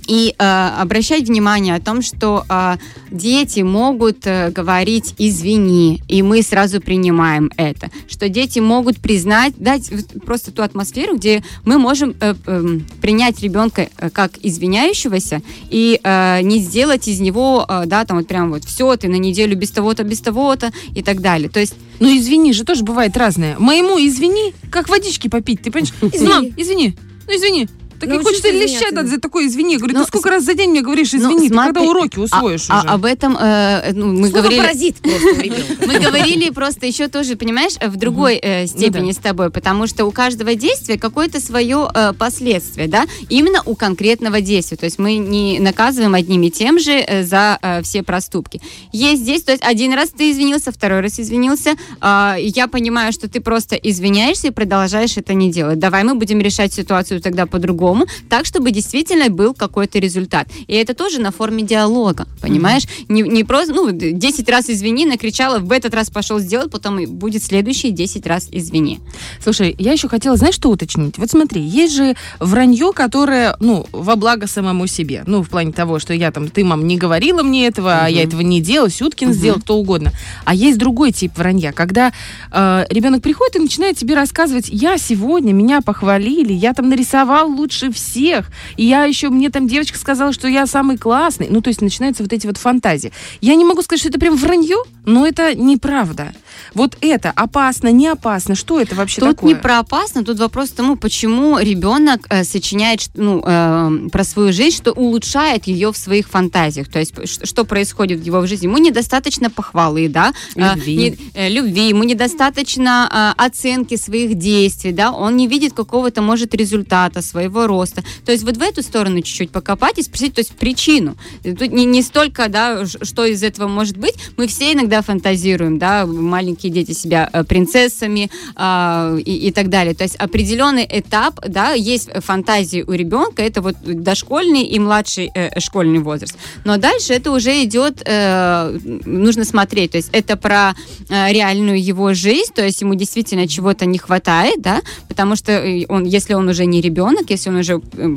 и 0.07 0.35
э, 0.37 0.69
обращать 0.79 1.29
внимание 1.29 1.75
о 1.75 1.81
том, 1.81 2.03
что 2.03 2.45
э, 2.49 2.77
дети 3.11 3.61
могут 3.61 4.27
э, 4.27 4.51
говорить 4.51 5.15
«извини», 5.19 6.03
и 6.09 6.23
мы 6.23 6.43
сразу 6.43 6.81
принимаем 6.81 7.51
это. 7.57 7.91
Что 8.09 8.29
дети 8.29 8.59
могут 8.59 8.99
признать, 8.99 9.55
дать 9.57 9.91
просто 10.25 10.51
ту 10.51 10.63
атмосферу, 10.63 11.17
где 11.17 11.43
мы 11.65 11.79
можем 11.79 12.15
э, 12.21 12.35
эм, 12.47 12.87
принять 13.01 13.41
ребенка 13.41 13.89
э, 13.99 14.11
как 14.11 14.33
извиняющегося 14.43 15.43
и 15.71 16.01
э, 16.03 16.41
не 16.43 16.59
сделать 16.59 17.09
из 17.09 17.21
него, 17.21 17.65
э, 17.69 17.85
да, 17.87 18.05
там 18.05 18.19
вот 18.19 18.27
прям 18.27 18.51
вот 18.51 18.65
все, 18.65 18.97
ты 18.97 19.09
на 19.09 19.17
неделю 19.17 19.57
без 19.57 19.71
того-то, 19.71 20.05
без 20.05 20.21
того-то 20.21 20.73
и 20.95 21.03
так 21.03 21.21
далее. 21.21 21.49
То 21.49 21.61
есть 21.61 21.75
Ну 22.01 22.09
извини 22.17 22.53
же, 22.53 22.65
тоже 22.65 22.83
бывает 22.83 23.17
разное. 23.17 23.57
Моему 23.59 23.97
извини, 23.99 24.55
как 24.71 24.89
водички 24.89 25.29
попить, 25.29 25.63
ты 25.63 25.71
понимаешь? 25.71 25.95
Мам, 26.21 26.47
извини, 26.57 26.97
ну 27.29 27.37
извини. 27.37 27.69
Так 28.03 28.11
Ну, 28.11 28.21
и 28.21 28.25
хочется 28.25 28.51
лещать 28.51 28.91
надо 28.91 29.09
за 29.09 29.21
такое 29.21 29.47
извини. 29.47 29.77
Говорю, 29.77 29.95
Ну, 29.95 30.01
ты 30.03 30.09
сколько 30.09 30.31
раз 30.31 30.43
за 30.43 30.55
день 30.55 30.71
мне 30.71 30.83
говоришь 30.83 31.15
извини, 31.15 31.49
ты 31.49 31.55
когда 31.55 31.83
уроки 31.83 32.19
усвоишь 32.19 32.67
а, 32.69 32.81
уже? 32.81 32.89
а 32.89 32.95
об 32.95 33.05
этом 33.05 33.37
э, 33.41 33.93
ну, 33.93 34.13
мы 34.13 34.29
говорили... 34.29 34.59
паразит. 34.59 34.97
Мы 35.87 36.01
говорили 36.01 36.51
просто 36.51 36.87
еще 36.87 37.07
тоже, 37.07 37.37
понимаешь, 37.37 37.75
в 37.81 37.97
другой 37.97 38.41
э, 38.43 38.67
степени 38.67 39.13
с 39.13 39.19
тобой, 39.19 39.51
потому 39.51 39.87
что 39.87 40.05
у 40.05 40.11
каждого 40.11 40.55
действия 40.57 40.99
какое-то 40.99 41.41
свое 41.41 41.89
э, 41.95 42.13
последствие, 42.19 42.89
да, 42.89 43.07
именно 43.29 43.63
у 43.67 43.77
конкретного 43.77 44.41
действия. 44.41 44.77
То 44.77 44.87
есть 44.87 44.99
мы 44.99 45.17
не 45.17 45.61
наказываем 45.61 46.15
одним 46.15 46.43
и 46.43 46.51
тем 46.51 46.81
же 46.81 46.93
э, 46.93 47.23
за 47.23 47.59
э, 47.63 47.83
все 47.83 48.03
проступки. 48.03 48.61
Есть 48.93 49.23
здесь, 49.23 49.43
то 49.43 49.53
есть 49.53 49.63
один 49.63 49.95
раз 49.95 50.11
ты 50.11 50.33
извинился, 50.33 50.73
второй 50.73 51.01
раз 51.01 51.21
извинился, 51.21 51.77
э, 52.01 52.35
я 52.41 52.67
понимаю, 52.67 53.13
что 53.13 53.29
ты 53.29 53.41
просто 53.41 53.77
извиняешься 53.77 54.49
и 54.49 54.51
продолжаешь 54.51 55.17
это 55.17 55.35
не 55.35 55.53
делать. 55.53 55.79
Давай 55.79 56.03
мы 56.03 56.15
будем 56.15 56.41
решать 56.41 56.73
ситуацию 56.73 57.21
тогда 57.21 57.47
по-другому, 57.47 57.92
так, 58.29 58.47
чтобы 58.47 58.71
действительно 58.71 59.29
был 59.29 59.55
какой-то 59.55 59.99
результат. 59.99 60.49
И 60.67 60.75
это 60.75 60.95
тоже 60.95 61.21
на 61.21 61.31
форме 61.31 61.63
диалога, 61.63 62.27
понимаешь? 62.41 62.85
Не, 63.09 63.23
не 63.23 63.45
просто, 63.45 63.75
ну, 63.75 63.91
10 63.91 64.49
раз 64.49 64.69
извини, 64.69 65.07
накричала, 65.07 65.59
в 65.59 65.73
этот 65.73 65.95
раз 65.95 66.11
пошел 66.11 66.39
сделать, 66.39 66.71
потом 66.71 66.99
и 66.99 67.07
будет 67.07 67.43
следующие 67.43 67.93
10 67.93 68.27
раз 68.27 68.49
извини. 68.51 69.01
Слушай, 69.43 69.75
я 69.79 69.93
еще 69.93 70.09
хотела, 70.09 70.37
знаешь, 70.37 70.55
что 70.55 70.71
уточнить? 70.71 71.19
Вот 71.19 71.31
смотри, 71.31 71.63
есть 71.63 71.95
же 71.95 72.15
вранье, 72.41 72.93
которое, 72.93 73.57
ну, 73.61 73.87
во 73.93 74.17
благо 74.17 74.47
самому 74.47 74.87
себе. 74.87 75.23
Ну, 75.27 75.43
в 75.43 75.49
плане 75.49 75.73
того, 75.73 75.99
что 75.99 76.15
я 76.15 76.31
там, 76.31 76.49
ты, 76.49 76.65
мам, 76.65 76.87
не 76.87 76.97
говорила 76.97 77.43
мне 77.43 77.67
этого, 77.67 78.05
а 78.05 78.09
я 78.09 78.23
этого 78.23 78.41
не 78.41 78.61
делала, 78.61 78.91
Сюткин 78.91 79.33
сделал, 79.33 79.61
кто 79.61 79.77
угодно. 79.77 80.13
А 80.45 80.55
есть 80.55 80.79
другой 80.79 81.13
тип 81.13 81.37
вранья, 81.37 81.73
когда 81.73 82.13
э, 82.51 82.85
ребенок 82.91 83.23
приходит 83.23 83.57
и 83.57 83.61
начинает 83.61 83.97
тебе 83.97 84.15
рассказывать, 84.15 84.69
я 84.69 84.99
сегодня, 84.99 85.53
меня 85.53 85.81
похвалили, 85.81 86.53
я 86.53 86.75
там 86.75 86.89
нарисовал 86.89 87.51
лучше 87.51 87.82
всех, 87.91 88.51
и 88.77 88.85
я 88.85 89.05
еще, 89.05 89.31
мне 89.31 89.51
там 89.51 89.67
девочка 89.67 89.99
сказала, 89.99 90.33
что 90.33 90.47
я 90.47 90.67
самый 90.67 90.99
классный. 90.99 91.49
Ну, 91.51 91.61
то 91.63 91.69
есть 91.69 91.81
начинаются 91.81 92.23
вот 92.23 92.33
эти 92.33 92.47
вот 92.47 92.59
фантазии. 92.59 93.13
Я 93.41 93.55
не 93.55 93.65
могу 93.65 93.83
сказать, 93.83 94.01
что 94.01 94.11
это 94.11 94.21
прям 94.21 94.37
вранье, 94.37 94.77
но 95.05 95.27
это 95.27 95.55
неправда. 95.55 96.33
Вот 96.75 96.97
это 97.01 97.31
опасно, 97.35 97.89
не 97.89 98.07
опасно, 98.09 98.55
что 98.55 98.81
это 98.81 98.95
вообще 98.95 99.21
Тут 99.21 99.37
такое? 99.37 99.49
не 99.49 99.55
про 99.61 99.79
опасно, 99.79 100.25
тут 100.25 100.39
вопрос 100.39 100.71
к 100.71 100.75
тому, 100.75 100.97
почему 100.97 101.59
ребенок 101.59 102.27
э, 102.31 102.45
сочиняет 102.45 103.09
ну, 103.15 103.43
э, 103.45 104.09
про 104.13 104.25
свою 104.25 104.53
жизнь, 104.53 104.77
что 104.77 104.93
улучшает 104.93 105.67
ее 105.67 105.93
в 105.93 105.97
своих 105.97 106.29
фантазиях. 106.29 106.89
То 106.89 106.99
есть 106.99 107.15
что 107.47 107.65
происходит 107.65 108.21
в 108.21 108.25
его 108.25 108.47
жизни? 108.47 108.67
Ему 108.67 108.79
недостаточно 108.79 109.51
похвалы, 109.51 110.09
да, 110.09 110.33
э, 110.55 110.75
Любви. 110.75 110.97
не- 110.97 111.19
э, 111.35 111.49
любви, 111.49 111.89
ему 111.89 112.05
недостаточно 112.05 113.35
э, 113.39 113.43
оценки 113.43 113.97
своих 113.97 114.35
действий, 114.39 114.93
да, 114.93 115.13
он 115.13 115.37
не 115.37 115.47
видит 115.49 115.73
какого-то, 115.73 116.23
может, 116.23 116.55
результата 116.55 117.23
своего 117.23 117.62
роста. 117.67 118.03
То 118.25 118.33
есть 118.33 118.45
вот 118.45 118.57
в 118.57 118.63
эту 118.63 118.83
сторону 118.83 119.21
чуть-чуть 119.21 119.51
покопать 119.51 119.99
и 119.99 120.03
спросить, 120.03 120.35
то 120.35 120.41
есть 120.41 120.53
причину. 120.53 121.17
Э, 121.45 121.55
Тут 121.55 121.73
не, 121.73 121.85
не 121.85 122.03
столько, 122.03 122.49
да, 122.49 122.85
что 122.87 123.25
из 123.25 123.43
этого 123.43 123.69
может 123.69 123.97
быть. 123.97 124.15
Мы 124.37 124.47
все 124.47 124.73
иногда 124.73 125.03
фантазируем, 125.03 125.79
да, 125.79 126.07
маленькие 126.07 126.73
дети 126.73 126.93
себя 126.93 127.29
э, 127.33 127.45
принцессами 127.45 128.31
а, 128.57 129.17
и, 129.17 129.49
и 129.49 129.53
так 129.53 129.69
далее. 129.69 129.95
То 129.95 130.05
есть 130.05 130.17
определенный 130.17 130.87
этап, 130.89 131.41
да, 131.47 131.73
есть 131.73 132.11
фантазии 132.25 132.85
у 132.87 132.93
ребенка, 132.93 133.43
это 133.43 133.63
вот 133.63 133.77
дошкольный 133.85 134.63
и 134.65 134.79
младший 134.79 135.31
э, 135.35 135.59
школьный 135.61 135.99
возраст. 135.99 136.37
Но 136.65 136.77
дальше 136.77 137.13
это 137.13 137.31
уже 137.31 137.63
идет, 137.65 138.03
э, 138.05 138.79
нужно 139.05 139.45
смотреть, 139.45 139.93
то 139.93 139.99
есть 139.99 140.11
это 140.13 140.37
про 140.37 140.75
э, 141.09 141.33
реальную 141.33 141.83
его 141.83 142.15
жизнь, 142.15 142.53
то 142.55 142.65
есть 142.65 142.81
ему 142.81 142.95
действительно 142.95 143.49
чего-то 143.49 143.87
не 143.87 143.99
хватает, 143.99 144.61
да, 144.61 144.83
потому 145.09 145.37
что 145.37 145.53
э, 145.53 145.85
он, 145.89 146.05
если 146.05 146.35
он 146.35 146.49
уже 146.49 146.67
не 146.67 146.81
ребенок, 146.81 147.31
если 147.31 147.51
он 147.51 147.52
уже 147.57 147.81
э, 147.93 148.17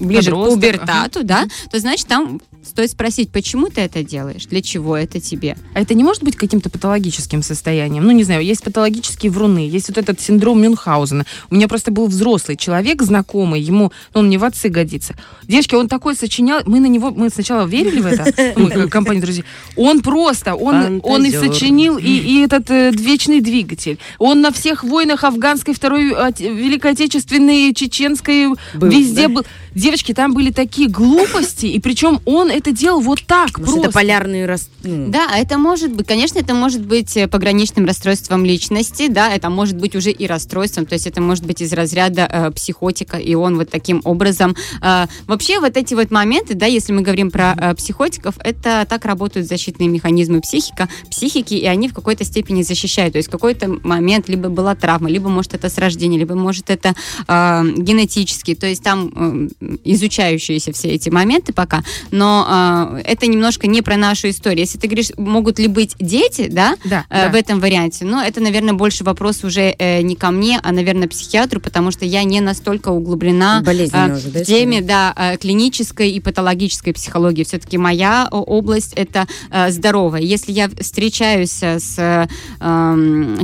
ближе 0.00 0.30
к 0.30 0.34
Подросток, 0.34 0.54
пубертату, 0.54 1.24
да, 1.24 1.46
то 1.70 1.78
значит 1.78 2.06
там 2.06 2.40
стоит 2.64 2.90
спросить, 2.90 3.30
почему 3.30 3.68
ты 3.68 3.82
это 3.82 4.02
делаешь, 4.02 4.46
для 4.46 4.62
чего 4.62 4.96
это 4.96 5.20
тебе. 5.20 5.56
А 5.74 5.80
это 5.80 5.94
не 5.94 6.04
может 6.04 6.22
быть 6.22 6.36
каким-то 6.36 6.70
патологическим 6.70 7.42
состоянием? 7.42 8.04
Ну, 8.04 8.12
не 8.12 8.24
знаю, 8.24 8.44
есть 8.44 8.62
патологические 8.62 9.30
вруны, 9.30 9.68
есть 9.68 9.88
вот 9.88 9.98
этот 9.98 10.20
синдром 10.20 10.62
Мюнхгаузена. 10.62 11.24
У 11.50 11.54
меня 11.54 11.68
просто 11.68 11.90
был 11.90 12.06
взрослый 12.06 12.56
человек, 12.56 13.02
знакомый, 13.02 13.60
ему, 13.60 13.92
ну, 14.14 14.20
он 14.20 14.26
мне 14.26 14.38
в 14.38 14.44
отцы 14.44 14.68
годится. 14.68 15.14
Девочки, 15.42 15.74
он 15.74 15.88
такой 15.88 16.16
сочинял, 16.16 16.62
мы 16.66 16.80
на 16.80 16.86
него, 16.86 17.10
мы 17.10 17.28
сначала 17.30 17.66
верили 17.66 18.00
в 18.00 18.06
это, 18.06 18.54
мы, 18.56 18.70
как 18.70 18.90
компания 18.90 19.20
друзей. 19.20 19.44
Он 19.76 20.00
просто, 20.00 20.54
он, 20.54 21.00
он 21.04 21.24
и 21.24 21.30
сочинил 21.30 21.98
и, 21.98 22.04
и 22.04 22.40
этот 22.42 22.70
э, 22.70 22.90
вечный 22.90 23.40
двигатель. 23.40 23.98
Он 24.18 24.40
на 24.40 24.50
всех 24.52 24.84
войнах 24.84 25.24
афганской, 25.24 25.74
второй 25.74 26.12
Оте- 26.12 26.52
Великой 26.52 26.92
Отечественной, 26.92 27.74
чеченской, 27.74 28.48
Был, 28.74 28.90
везде 28.90 29.28
да? 29.28 29.34
был. 29.34 29.42
Девочки, 29.74 30.14
там 30.14 30.34
были 30.34 30.50
такие 30.50 30.88
глупости, 30.88 31.66
и 31.66 31.80
причем 31.80 32.20
он 32.24 32.50
это 32.50 32.72
делал 32.72 33.00
вот 33.00 33.22
так, 33.26 33.58
Может, 33.58 33.64
просто. 33.64 33.80
это 33.80 33.92
полярный 33.92 34.46
рас... 34.46 34.68
ну, 34.82 35.08
Да, 35.08 35.36
это 35.36 35.58
может 35.58 35.92
быть, 35.92 36.06
конечно, 36.06 36.38
это 36.38 36.54
может 36.54 36.84
быть 36.84 37.16
э, 37.16 37.26
пограничным 37.26 37.84
расстройством 37.86 38.44
личности, 38.44 39.08
да, 39.08 39.32
это 39.32 39.50
может 39.50 39.76
быть 39.76 39.96
уже 39.96 40.10
и 40.10 40.26
расстройством, 40.26 40.86
то 40.86 40.94
есть 40.94 41.06
это 41.06 41.20
может 41.20 41.44
быть 41.44 41.60
из 41.60 41.72
разряда 41.72 42.28
э, 42.30 42.50
психотика, 42.52 43.16
и 43.16 43.34
он 43.34 43.56
вот 43.56 43.70
таким 43.70 44.00
образом... 44.04 44.56
э, 44.80 45.06
вообще 45.26 45.60
вот 45.60 45.76
эти 45.76 45.94
вот 45.94 46.10
моменты, 46.10 46.54
да, 46.54 46.66
если 46.66 46.92
мы 46.92 47.02
говорим 47.02 47.30
про 47.30 47.54
э, 47.56 47.74
психотиков, 47.74 48.34
это 48.38 48.86
так 48.88 49.04
работают 49.04 49.48
защитные 49.48 49.88
механизмы 49.88 50.40
психика, 50.40 50.88
психики, 51.10 51.54
и 51.54 51.66
они 51.66 51.88
в 51.88 51.94
какой-то 51.94 52.24
степени 52.24 52.62
защищают, 52.62 53.12
то 53.12 53.18
есть 53.18 53.28
в 53.28 53.32
какой-то 53.32 53.80
момент 53.82 54.28
либо 54.28 54.48
была 54.48 54.74
травма, 54.74 55.10
либо 55.10 55.28
может 55.28 55.54
это 55.54 55.68
с 55.68 55.78
рождения, 55.78 56.18
либо 56.18 56.34
может 56.34 56.70
это 56.70 56.94
э, 57.26 57.62
генетически, 57.76 58.54
то 58.64 58.68
есть 58.68 58.82
там 58.82 59.50
изучающиеся 59.84 60.72
все 60.72 60.88
эти 60.88 61.10
моменты 61.10 61.52
пока, 61.52 61.84
но 62.10 62.94
э, 62.96 63.02
это 63.04 63.26
немножко 63.26 63.66
не 63.66 63.82
про 63.82 63.98
нашу 63.98 64.30
историю. 64.30 64.60
Если 64.60 64.78
ты 64.78 64.86
говоришь, 64.86 65.10
могут 65.18 65.58
ли 65.58 65.68
быть 65.68 65.94
дети, 66.00 66.48
да, 66.50 66.76
Да, 66.82 67.04
э, 67.10 67.26
да. 67.26 67.28
в 67.28 67.34
этом 67.34 67.60
варианте, 67.60 68.06
но 68.06 68.22
это, 68.22 68.40
наверное, 68.40 68.72
больше 68.72 69.04
вопрос 69.04 69.44
уже 69.44 69.74
э, 69.78 70.00
не 70.00 70.16
ко 70.16 70.30
мне, 70.30 70.58
а, 70.62 70.72
наверное, 70.72 71.08
психиатру, 71.08 71.60
потому 71.60 71.90
что 71.90 72.06
я 72.06 72.24
не 72.24 72.40
настолько 72.40 72.88
углублена 72.88 73.60
Болезненно 73.60 74.12
э, 74.12 74.16
уже, 74.16 74.30
да, 74.30 74.40
в 74.40 74.46
теме, 74.46 74.80
да, 74.80 75.12
э, 75.14 75.36
клинической 75.36 76.12
и 76.12 76.20
патологической 76.20 76.94
психологии. 76.94 77.44
Все-таки 77.44 77.76
моя 77.76 78.28
область 78.30 78.94
это 78.94 79.26
здоровая. 79.68 80.22
Если 80.22 80.52
я 80.52 80.70
встречаюсь 80.70 81.62
с 81.62 82.28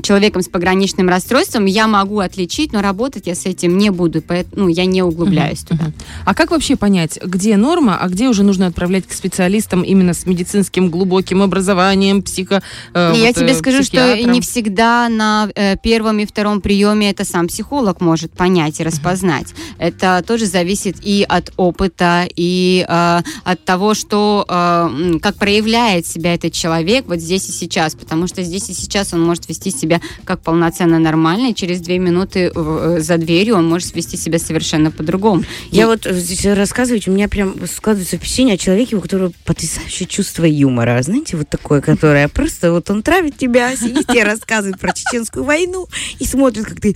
человеком 0.03 0.41
с 0.41 0.49
пограничным 0.49 1.11
расстройством, 1.11 1.67
я 1.67 1.87
могу 1.89 2.21
отличить, 2.21 2.73
но 2.73 2.81
работать 2.81 3.27
я 3.27 3.35
с 3.35 3.45
этим 3.45 3.77
не 3.77 3.91
буду, 3.91 4.23
поэтому 4.23 4.63
ну, 4.63 4.69
я 4.69 4.87
не 4.87 5.03
углубляюсь 5.11 5.61
туда. 5.61 5.93
А 6.25 6.35
как 6.35 6.51
вообще 6.51 6.77
понять, 6.77 7.19
где 7.23 7.57
норма, 7.57 7.99
а 8.01 8.09
где 8.09 8.29
уже 8.29 8.43
нужно 8.43 8.67
отправлять 8.67 9.07
к 9.07 9.13
специалистам 9.13 9.83
именно 9.83 10.15
с 10.15 10.27
медицинским 10.27 10.91
глубоким 10.91 11.43
образованием, 11.43 12.23
психо... 12.23 12.63
э, 12.95 13.13
я 13.17 13.27
вот, 13.27 13.37
тебе 13.37 13.53
э, 13.53 13.55
скажу, 13.55 13.83
что 13.83 14.17
не 14.25 14.41
всегда 14.41 15.09
на 15.09 15.49
э, 15.55 15.77
первом 15.83 16.19
и 16.19 16.27
втором 16.27 16.61
приеме 16.61 17.11
это 17.11 17.25
сам 17.25 17.49
психолог 17.49 18.01
может 18.01 18.33
понять 18.33 18.81
и 18.81 18.85
распознать. 18.85 19.55
Это 19.79 20.25
тоже 20.27 20.47
зависит 20.47 20.97
и 21.03 21.25
от 21.29 21.53
опыта, 21.57 22.27
и 22.35 22.85
э, 22.89 23.21
от 23.45 23.65
того, 23.65 23.95
что 23.95 24.45
э, 24.49 25.19
как 25.21 25.37
проявляет 25.37 26.07
себя 26.07 26.35
этот 26.35 26.53
человек 26.53 27.05
вот 27.07 27.21
здесь 27.21 27.49
и 27.49 27.53
сейчас, 27.53 27.95
потому 27.95 28.27
что 28.27 28.43
здесь 28.43 28.71
и 28.71 28.75
сейчас 28.75 29.13
он 29.13 29.23
может 29.23 29.49
вести 29.49 29.71
себя 29.71 30.01
как 30.25 30.41
полноценно 30.41 30.99
нормально, 30.99 31.51
и 31.51 31.55
через 31.55 31.81
две 31.81 31.99
минуты 31.99 32.51
э, 32.55 32.99
за 33.01 33.17
дверью 33.17 33.57
он 33.57 33.69
может 33.69 33.95
вести 33.95 34.17
себя 34.17 34.39
совершенно 34.39 34.91
по-другому. 35.01 35.45
Я 35.71 35.87
вот 35.87 36.07
э, 36.07 36.13
здесь 36.13 36.45
рассказываете, 36.45 37.11
у 37.11 37.15
меня 37.15 37.27
прям 37.27 37.55
складывается 37.67 38.19
впечатление 38.19 38.57
о 38.57 38.59
человеке, 38.59 38.97
у 38.97 39.01
которого 39.01 39.33
потрясающее 39.47 40.07
чувство 40.07 40.45
юмора. 40.45 41.01
Знаете, 41.03 41.39
вот 41.39 41.49
такое, 41.49 41.81
которое 41.81 42.29
просто 42.29 42.71
вот 42.71 42.91
он 42.91 43.03
травит 43.03 43.39
тебя, 43.39 43.75
сидит 43.77 44.07
тебе 44.07 44.25
рассказывает 44.25 44.79
про 44.79 44.93
чеченскую 44.93 45.45
войну 45.45 45.89
и 46.19 46.27
смотрит, 46.27 46.67
как 46.67 46.83
ты, 46.83 46.95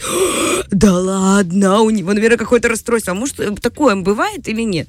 да 0.71 0.93
ладно, 0.93 1.81
у 1.81 1.89
него, 1.89 2.13
наверное, 2.13 2.37
какое-то 2.37 2.69
расстройство. 2.69 3.13
А 3.13 3.15
может, 3.15 3.41
э, 3.41 3.55
такое 3.59 3.97
бывает 3.97 4.47
или 4.49 4.63
нет? 4.63 4.89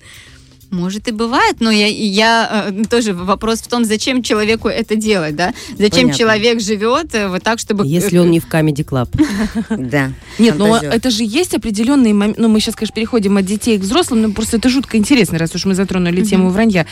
Может 0.72 1.07
и 1.07 1.12
бывает, 1.12 1.57
но 1.60 1.72
я, 1.72 1.88
я 1.88 2.69
э, 2.69 2.84
тоже 2.89 3.13
вопрос 3.13 3.60
в 3.60 3.67
том, 3.67 3.86
зачем 3.86 4.24
человеку 4.24 4.67
это 4.67 4.95
делать, 4.95 5.36
да? 5.36 5.53
Зачем 5.77 6.03
Понятно. 6.03 6.17
человек 6.17 6.62
живет 6.62 7.15
э, 7.15 7.27
вот 7.27 7.43
так, 7.43 7.60
чтобы... 7.60 7.86
Если 7.88 8.17
он 8.17 8.31
не 8.31 8.39
в 8.39 8.48
Comedy 8.48 8.86
Club. 8.86 9.10
Да. 9.86 10.12
Нет, 10.39 10.55
ну 10.57 10.67
фантазер. 10.67 10.93
это 10.93 11.10
же 11.10 11.24
есть 11.24 11.53
определенные 11.53 12.13
моменты. 12.13 12.41
Ну, 12.41 12.50
мы 12.50 12.60
сейчас, 12.60 12.75
конечно, 12.75 12.95
переходим 12.95 13.38
от 13.38 13.45
детей 13.45 13.77
к 13.77 13.81
взрослым, 13.81 14.22
но 14.22 14.31
просто 14.31 14.57
это 14.57 14.69
жутко 14.69 14.98
интересно, 14.98 15.38
раз 15.38 15.53
уж 15.55 15.65
мы 15.65 15.75
затронули 15.75 16.24
тему 16.24 16.50
вранья. 16.50 16.86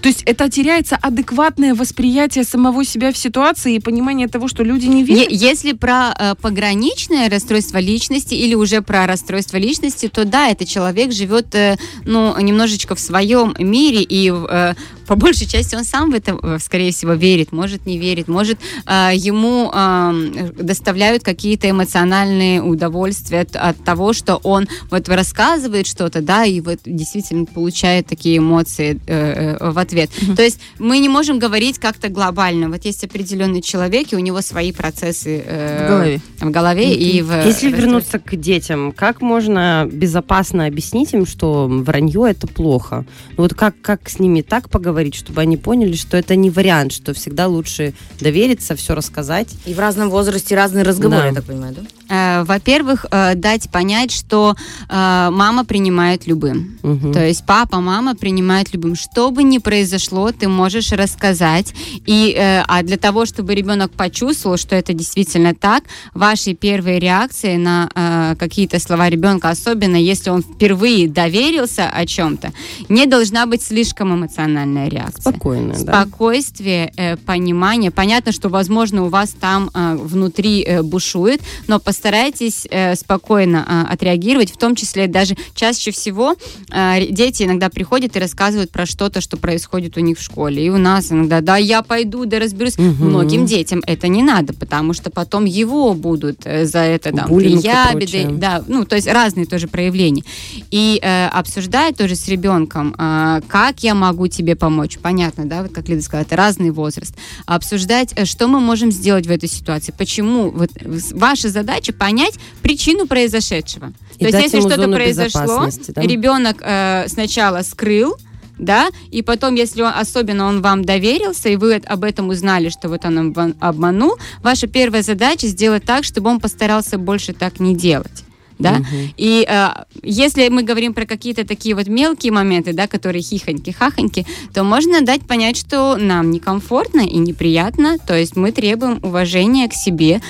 То 0.00 0.08
есть 0.08 0.22
это 0.24 0.50
теряется 0.50 0.96
адекватное 0.96 1.74
восприятие 1.74 2.42
самого 2.44 2.84
себя 2.84 3.12
в 3.12 3.16
ситуации 3.16 3.76
и 3.76 3.78
понимание 3.78 4.26
того, 4.26 4.48
что 4.48 4.64
люди 4.64 4.86
не 4.86 5.02
Е- 5.02 5.06
видят. 5.06 5.30
Если 5.30 5.72
про 5.72 6.14
э, 6.18 6.34
пограничное 6.40 7.30
расстройство 7.30 7.78
личности 7.78 8.34
или 8.34 8.54
уже 8.54 8.82
про 8.82 9.06
расстройство 9.06 9.58
личности, 9.58 10.08
то 10.08 10.24
да, 10.24 10.48
этот 10.48 10.66
человек 10.66 11.12
живет, 11.12 11.54
э, 11.54 11.76
ну, 12.04 12.38
немножечко 12.40 12.96
в 12.96 13.00
своем 13.00 13.11
мире 13.20 14.02
и 14.02 14.32
э, 14.32 14.74
по 15.06 15.16
большей 15.16 15.46
части 15.46 15.74
он 15.74 15.84
сам 15.84 16.10
в 16.10 16.14
это, 16.14 16.38
э, 16.42 16.58
скорее 16.58 16.92
всего, 16.92 17.12
верит, 17.12 17.52
может 17.52 17.86
не 17.86 17.98
верит, 17.98 18.28
может 18.28 18.58
э, 18.86 19.10
ему 19.14 19.70
э, 19.72 20.52
доставляют 20.58 21.22
какие-то 21.22 21.68
эмоциональные 21.68 22.62
удовольствия 22.62 23.40
от, 23.40 23.56
от 23.56 23.84
того, 23.84 24.12
что 24.12 24.36
он 24.36 24.68
вот 24.90 25.08
рассказывает 25.08 25.86
что-то, 25.86 26.22
да, 26.22 26.44
и 26.44 26.60
вот 26.60 26.78
действительно 26.84 27.44
получает 27.44 28.06
такие 28.06 28.38
эмоции 28.38 29.00
э, 29.06 29.56
э, 29.58 29.70
в 29.70 29.78
ответ. 29.78 30.10
Mm-hmm. 30.10 30.36
То 30.36 30.42
есть 30.42 30.60
мы 30.78 30.98
не 30.98 31.08
можем 31.08 31.38
говорить 31.38 31.78
как-то 31.78 32.08
глобально. 32.08 32.68
Вот 32.68 32.84
есть 32.84 33.04
определенный 33.04 33.60
человек, 33.60 34.12
и 34.12 34.16
у 34.16 34.20
него 34.20 34.40
свои 34.40 34.72
процессы 34.72 35.42
э, 35.44 35.84
в 35.84 35.88
голове, 35.88 36.20
в 36.40 36.50
голове 36.50 36.92
mm-hmm. 36.92 37.18
и 37.18 37.22
в... 37.22 37.46
Если 37.46 37.70
вернуться 37.70 38.18
к 38.18 38.36
детям, 38.36 38.92
как 38.92 39.20
можно 39.20 39.88
безопасно 39.90 40.66
объяснить 40.66 41.12
им, 41.12 41.26
что 41.26 41.66
вранье 41.68 42.30
это 42.30 42.46
плохо? 42.46 43.01
Ну 43.36 43.42
вот 43.42 43.54
как, 43.54 43.74
как 43.80 44.08
с 44.08 44.18
ними 44.18 44.42
так 44.42 44.70
поговорить, 44.70 45.14
чтобы 45.14 45.40
они 45.40 45.56
поняли, 45.56 45.94
что 45.94 46.16
это 46.16 46.36
не 46.36 46.50
вариант, 46.50 46.92
что 46.92 47.14
всегда 47.14 47.46
лучше 47.46 47.94
довериться, 48.20 48.76
все 48.76 48.94
рассказать? 48.94 49.48
И 49.66 49.74
в 49.74 49.78
разном 49.78 50.10
возрасте 50.10 50.54
разные 50.54 50.84
разговоры, 50.84 51.22
да. 51.22 51.28
я 51.28 51.34
так 51.34 51.44
понимаю, 51.44 51.74
да? 51.74 51.82
Э, 52.08 52.44
во-первых, 52.44 53.06
э, 53.10 53.34
дать 53.34 53.70
понять, 53.70 54.10
что 54.10 54.54
э, 54.88 55.28
мама 55.32 55.64
принимает 55.64 56.26
любым. 56.26 56.78
Угу. 56.82 57.12
То 57.12 57.26
есть 57.26 57.44
папа, 57.46 57.80
мама 57.80 58.14
принимает 58.14 58.72
любым. 58.74 58.96
Что 58.96 59.30
бы 59.30 59.42
ни 59.42 59.58
произошло, 59.58 60.30
ты 60.32 60.48
можешь 60.48 60.92
рассказать. 60.92 61.72
И, 62.06 62.36
а 62.38 62.82
для 62.82 62.96
того, 62.96 63.24
чтобы 63.24 63.54
ребенок 63.54 63.92
почувствовал, 63.92 64.56
что 64.56 64.74
это 64.74 64.92
действительно 64.92 65.54
так, 65.54 65.84
ваши 66.14 66.54
первые 66.54 66.98
реакции 66.98 67.56
на 67.56 68.34
какие-то 68.38 68.80
слова 68.80 69.08
ребенка, 69.08 69.50
особенно 69.50 69.96
если 69.96 70.30
он 70.30 70.42
впервые 70.42 71.08
доверился 71.08 71.88
о 71.88 72.04
чем-то, 72.04 72.52
не 72.88 73.06
должна 73.06 73.46
быть 73.46 73.62
слишком 73.62 74.14
эмоциональная 74.14 74.88
реакция. 74.88 75.32
Спокойно, 75.32 75.78
Спокойствие, 75.78 76.92
да? 76.96 77.16
понимание. 77.24 77.90
Понятно, 77.90 78.32
что, 78.32 78.48
возможно, 78.48 79.04
у 79.04 79.08
вас 79.08 79.30
там 79.30 79.70
внутри 79.72 80.66
бушует, 80.82 81.40
но 81.68 81.78
постоянно 81.78 81.91
старайтесь 81.92 82.66
э, 82.70 82.94
спокойно 82.94 83.86
э, 83.88 83.92
отреагировать, 83.92 84.52
в 84.52 84.56
том 84.56 84.74
числе 84.74 85.06
даже 85.06 85.36
чаще 85.54 85.90
всего 85.90 86.34
э, 86.70 87.06
дети 87.10 87.44
иногда 87.44 87.68
приходят 87.68 88.16
и 88.16 88.18
рассказывают 88.18 88.70
про 88.70 88.86
что-то, 88.86 89.20
что 89.20 89.36
происходит 89.36 89.96
у 89.96 90.00
них 90.00 90.18
в 90.18 90.22
школе. 90.22 90.64
И 90.64 90.70
у 90.70 90.78
нас 90.78 91.12
иногда, 91.12 91.40
да, 91.40 91.56
я 91.56 91.82
пойду, 91.82 92.24
да 92.24 92.38
разберусь. 92.38 92.78
Угу. 92.78 93.04
Многим 93.04 93.46
детям 93.46 93.82
это 93.86 94.08
не 94.08 94.22
надо, 94.22 94.52
потому 94.52 94.92
что 94.92 95.10
потом 95.10 95.44
его 95.44 95.94
будут 95.94 96.42
э, 96.44 96.64
за 96.64 96.80
это 96.80 97.12
там 97.12 97.28
ябеды, 97.38 98.28
да, 98.32 98.62
ну, 98.66 98.84
то 98.84 98.96
есть 98.96 99.08
разные 99.08 99.46
тоже 99.46 99.68
проявления. 99.68 100.24
И 100.70 100.98
э, 101.02 101.26
обсуждать 101.28 101.96
тоже 101.96 102.14
с 102.14 102.28
ребенком, 102.28 102.94
э, 102.98 103.40
как 103.48 103.82
я 103.82 103.94
могу 103.94 104.28
тебе 104.28 104.56
помочь. 104.56 104.98
Понятно, 104.98 105.44
да, 105.46 105.62
вот 105.62 105.72
как 105.72 105.88
Лида 105.88 106.02
сказала, 106.02 106.24
это 106.24 106.36
разный 106.36 106.70
возраст. 106.70 107.14
Обсуждать, 107.46 108.12
э, 108.14 108.24
что 108.24 108.48
мы 108.48 108.60
можем 108.60 108.92
сделать 108.92 109.26
в 109.26 109.30
этой 109.30 109.48
ситуации, 109.48 109.92
почему. 109.96 110.50
Вот 110.50 110.70
ваша 111.12 111.48
задача 111.48 111.81
задача 111.82 111.92
понять 111.92 112.34
причину 112.62 113.06
произошедшего. 113.06 113.92
И 114.18 114.24
То 114.24 114.36
есть, 114.36 114.52
если 114.52 114.60
что-то 114.60 114.88
произошло, 114.88 115.68
да? 115.88 116.02
ребенок 116.02 116.56
э, 116.60 117.04
сначала 117.08 117.62
скрыл, 117.62 118.16
да, 118.58 118.88
и 119.10 119.22
потом, 119.22 119.56
если 119.56 119.82
он, 119.82 119.92
особенно 119.94 120.46
он 120.46 120.62
вам 120.62 120.84
доверился, 120.84 121.48
и 121.48 121.56
вы 121.56 121.74
об 121.74 122.04
этом 122.04 122.28
узнали, 122.28 122.68
что 122.68 122.88
вот 122.88 123.04
он 123.04 123.34
обманул, 123.60 124.16
ваша 124.42 124.66
первая 124.68 125.02
задача 125.02 125.48
сделать 125.48 125.84
так, 125.84 126.04
чтобы 126.04 126.30
он 126.30 126.38
постарался 126.38 126.98
больше 126.98 127.32
так 127.32 127.60
не 127.60 127.74
делать 127.74 128.24
да, 128.62 128.76
угу. 128.76 128.86
и 129.16 129.46
э, 129.48 129.68
если 130.02 130.48
мы 130.48 130.62
говорим 130.62 130.94
про 130.94 131.06
какие-то 131.06 131.46
такие 131.46 131.74
вот 131.74 131.86
мелкие 131.86 132.32
моменты, 132.32 132.72
да, 132.72 132.86
которые 132.86 133.22
хихоньки, 133.22 133.70
хахоньки, 133.70 134.26
то 134.54 134.64
можно 134.64 135.02
дать 135.02 135.22
понять, 135.22 135.56
что 135.56 135.96
нам 135.96 136.30
некомфортно 136.30 137.00
и 137.00 137.18
неприятно, 137.18 137.98
то 137.98 138.16
есть 138.16 138.36
мы 138.36 138.52
требуем 138.52 138.98
уважения 139.02 139.68
к 139.68 139.74
себе, 139.74 140.20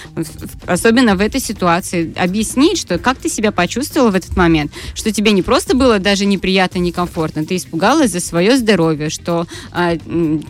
особенно 0.66 1.16
в 1.16 1.20
этой 1.20 1.40
ситуации, 1.40 2.12
объяснить, 2.16 2.78
что 2.78 2.98
как 2.98 3.18
ты 3.18 3.28
себя 3.28 3.52
почувствовала 3.52 4.10
в 4.10 4.14
этот 4.14 4.36
момент, 4.36 4.72
что 4.94 5.12
тебе 5.12 5.32
не 5.32 5.42
просто 5.42 5.76
было 5.76 5.98
даже 5.98 6.24
неприятно, 6.24 6.78
некомфортно, 6.78 7.44
ты 7.44 7.56
испугалась 7.56 8.12
за 8.12 8.20
свое 8.20 8.56
здоровье, 8.56 9.10
что 9.10 9.46
э, 9.74 9.98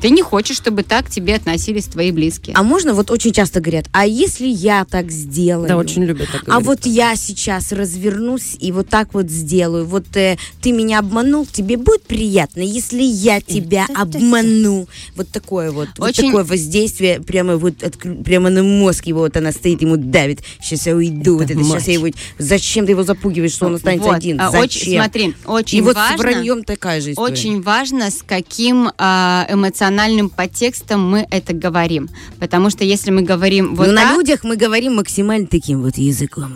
ты 0.00 0.10
не 0.10 0.22
хочешь, 0.22 0.56
чтобы 0.56 0.82
так 0.82 1.06
к 1.06 1.10
тебе 1.10 1.34
относились 1.34 1.86
твои 1.86 2.12
близкие. 2.12 2.54
А 2.56 2.62
можно, 2.62 2.94
вот 2.94 3.10
очень 3.10 3.32
часто 3.32 3.60
говорят, 3.60 3.86
а 3.92 4.06
если 4.06 4.46
я 4.46 4.84
так 4.84 5.10
сделаю? 5.10 5.68
Да, 5.68 5.76
очень 5.76 6.04
любят 6.04 6.28
так 6.30 6.44
говорить. 6.44 6.66
А 6.66 6.70
вот 6.70 6.86
я 6.86 7.16
сейчас 7.16 7.71
развернусь 7.72 8.56
и 8.60 8.72
вот 8.72 8.88
так 8.88 9.14
вот 9.14 9.30
сделаю. 9.30 9.86
Вот 9.86 10.16
э, 10.16 10.36
ты 10.60 10.72
меня 10.72 11.00
обманул, 11.00 11.46
тебе 11.46 11.76
будет 11.76 12.02
приятно, 12.02 12.60
если 12.60 13.02
я 13.02 13.40
тебя 13.40 13.86
обману. 13.94 14.88
Вот 15.16 15.28
такое 15.28 15.70
вот, 15.70 15.88
Очень... 15.98 16.24
вот 16.24 16.30
такое 16.30 16.44
воздействие 16.44 17.20
прямо 17.20 17.56
вот 17.56 17.82
от, 17.82 17.98
прямо 18.24 18.50
на 18.50 18.62
мозг 18.62 19.06
его 19.06 19.20
вот 19.20 19.36
она 19.36 19.52
стоит, 19.52 19.82
ему 19.82 19.96
давит. 19.96 20.40
Сейчас 20.60 20.86
я 20.86 20.94
уйду, 20.94 21.40
это 21.40 21.54
вот 21.54 21.62
это 21.62 21.64
сейчас 21.64 21.88
я 21.88 21.94
его. 21.94 22.08
Зачем 22.38 22.86
ты 22.86 22.92
его 22.92 23.02
запугиваешь, 23.02 23.52
что 23.52 23.66
он 23.66 23.76
останется 23.76 24.08
вот. 24.08 24.16
один? 24.16 24.40
А, 24.40 24.50
Зачем? 24.50 24.62
Очень, 24.62 24.96
смотри, 24.96 25.34
очень 25.46 25.78
и 25.78 25.80
вот 25.80 25.96
важно. 25.96 26.16
с 26.16 26.20
враньем 26.20 26.64
такая 26.64 27.00
же 27.00 27.12
история. 27.12 27.32
Очень 27.32 27.62
важно, 27.62 28.10
с 28.10 28.22
каким 28.26 28.90
а, 28.98 29.46
эмоциональным 29.48 30.28
подтекстом 30.30 31.08
мы 31.08 31.26
это 31.30 31.52
говорим, 31.52 32.08
потому 32.38 32.70
что 32.70 32.84
если 32.84 33.10
мы 33.10 33.22
говорим 33.22 33.74
вот 33.74 33.88
ну, 33.88 33.94
так, 33.94 34.10
на 34.10 34.14
людях 34.14 34.44
мы 34.44 34.56
говорим 34.56 34.96
максимально 34.96 35.46
таким 35.46 35.82
вот 35.82 35.96
языком. 35.96 36.52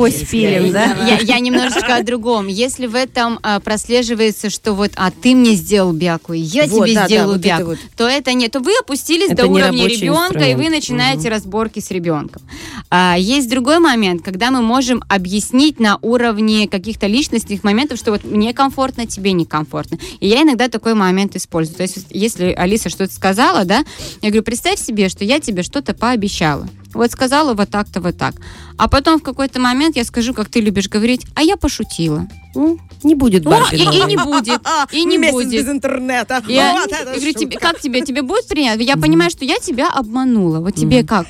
Насквозь 0.00 0.26
спилим, 0.26 0.72
да? 0.72 0.96
Я, 1.06 1.18
я 1.18 1.38
немножечко 1.40 1.96
о 1.96 2.02
другом. 2.02 2.46
Если 2.46 2.86
в 2.86 2.94
этом 2.94 3.38
а, 3.42 3.60
прослеживается, 3.60 4.50
что 4.50 4.72
вот, 4.72 4.92
а 4.96 5.10
ты 5.10 5.34
мне 5.34 5.54
сделал 5.54 5.92
бяку, 5.92 6.32
я 6.32 6.66
вот, 6.66 6.86
тебе 6.86 6.94
да, 6.94 7.06
сделаю 7.06 7.38
да, 7.38 7.58
бяку, 7.58 7.70
вот 7.70 7.78
вот. 7.82 7.90
то 7.96 8.08
это 8.08 8.32
нет. 8.32 8.52
То 8.52 8.60
вы 8.60 8.72
опустились 8.80 9.30
это 9.30 9.42
до 9.42 9.48
уровня 9.48 9.86
ребенка, 9.86 10.40
и 10.40 10.54
вы 10.54 10.68
начинаете 10.68 11.22
угу. 11.22 11.30
разборки 11.30 11.80
с 11.80 11.90
ребенком. 11.90 12.42
А, 12.90 13.16
есть 13.18 13.48
другой 13.48 13.78
момент, 13.78 14.22
когда 14.22 14.50
мы 14.50 14.62
можем 14.62 15.02
объяснить 15.08 15.80
на 15.80 15.98
уровне 16.02 16.68
каких-то 16.68 17.06
личностных 17.06 17.62
моментов, 17.64 17.98
что 17.98 18.12
вот 18.12 18.24
мне 18.24 18.54
комфортно, 18.54 19.06
тебе 19.06 19.32
некомфортно. 19.32 19.98
И 20.20 20.28
я 20.28 20.42
иногда 20.42 20.68
такой 20.68 20.94
момент 20.94 21.36
использую. 21.36 21.76
То 21.76 21.82
есть, 21.82 22.06
если 22.10 22.52
Алиса 22.52 22.88
что-то 22.88 23.12
сказала, 23.12 23.64
да, 23.64 23.84
я 24.22 24.30
говорю, 24.30 24.42
представь 24.42 24.78
себе, 24.80 25.08
что 25.08 25.24
я 25.24 25.40
тебе 25.40 25.62
что-то 25.62 25.94
пообещала. 25.94 26.68
Вот 26.94 27.10
сказала 27.10 27.54
вот 27.54 27.70
так-то, 27.70 28.00
вот 28.00 28.16
так. 28.16 28.34
А 28.76 28.88
потом 28.88 29.18
в 29.18 29.22
какой-то 29.22 29.60
момент 29.60 29.96
я 29.96 30.04
скажу, 30.04 30.34
как 30.34 30.48
ты 30.48 30.60
любишь 30.60 30.88
говорить, 30.88 31.26
а 31.34 31.42
я 31.42 31.56
пошутила. 31.56 32.26
Ну, 32.54 32.78
не 33.04 33.14
будет 33.14 33.44
Барби. 33.44 33.76
И, 33.76 33.82
и 33.82 34.04
не 34.04 34.16
будет. 34.16 34.60
И 34.92 35.04
не 35.04 35.18
Месяц 35.18 35.32
будет. 35.32 35.52
без 35.52 35.68
интернета. 35.68 36.42
Я, 36.48 36.72
вот 36.72 36.90
я 36.90 37.04
говорю, 37.04 37.32
тебе, 37.32 37.58
как 37.58 37.80
тебе? 37.80 38.00
Тебе 38.00 38.22
будет 38.22 38.48
приятно? 38.48 38.82
Я 38.82 38.96
понимаю, 38.96 39.30
что 39.30 39.44
я 39.44 39.58
тебя 39.58 39.90
обманула. 39.90 40.58
Вот 40.58 40.74
тебе 40.74 41.04
как? 41.04 41.26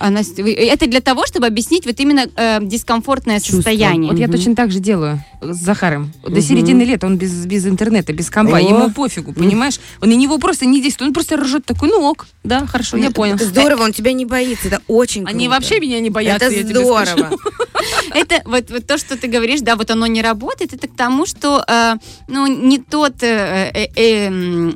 Она, 0.00 0.20
это 0.20 0.86
для 0.86 1.00
того, 1.00 1.26
чтобы 1.26 1.46
объяснить 1.46 1.86
вот 1.86 1.98
именно 2.00 2.26
э, 2.36 2.58
дискомфортное 2.62 3.38
Чувство. 3.38 3.56
состояние. 3.56 4.10
Вот 4.10 4.14
угу. 4.14 4.20
я 4.20 4.28
точно 4.28 4.54
так 4.54 4.70
же 4.70 4.80
делаю 4.80 5.24
с 5.40 5.56
Захаром. 5.56 6.12
До 6.22 6.32
угу. 6.32 6.40
середины 6.40 6.82
лета 6.82 7.06
он 7.06 7.16
без, 7.16 7.46
без 7.46 7.66
интернета, 7.66 8.12
без 8.12 8.30
компа. 8.30 8.56
О. 8.56 8.60
Ему 8.60 8.90
пофигу, 8.90 9.32
понимаешь? 9.32 9.80
Он 10.00 10.08
на 10.08 10.14
него 10.14 10.38
просто 10.38 10.66
не 10.66 10.80
действует. 10.80 11.08
Он 11.08 11.14
просто 11.14 11.36
ржет 11.36 11.64
такой, 11.64 11.88
ну 11.88 12.02
ок, 12.02 12.26
да, 12.44 12.66
хорошо, 12.66 12.96
я 12.96 13.10
понял. 13.10 13.38
Здорово, 13.38 13.84
он 13.84 13.92
тебя 13.92 14.12
не 14.12 14.24
боится. 14.24 14.68
Это 14.68 14.82
очень 14.88 15.22
круто. 15.22 15.36
Они 15.36 15.48
вообще 15.48 15.80
меня 15.80 16.00
не 16.00 16.10
боятся. 16.10 16.46
Это 16.46 16.68
здорово. 16.68 17.30
Это 18.14 18.42
вот, 18.44 18.70
вот 18.70 18.86
то, 18.86 18.98
что 18.98 19.16
ты 19.16 19.26
говоришь, 19.28 19.60
да, 19.60 19.76
вот 19.76 19.90
оно 19.90 20.06
не 20.06 20.22
работает, 20.22 20.72
это 20.72 20.88
к 20.88 20.96
тому, 20.96 21.26
что 21.26 21.64
э, 21.66 21.94
ну, 22.28 22.46
не 22.46 22.78
тот 22.78 23.22
э, 23.22 23.70
э, 23.74 23.86
э, 23.96 24.28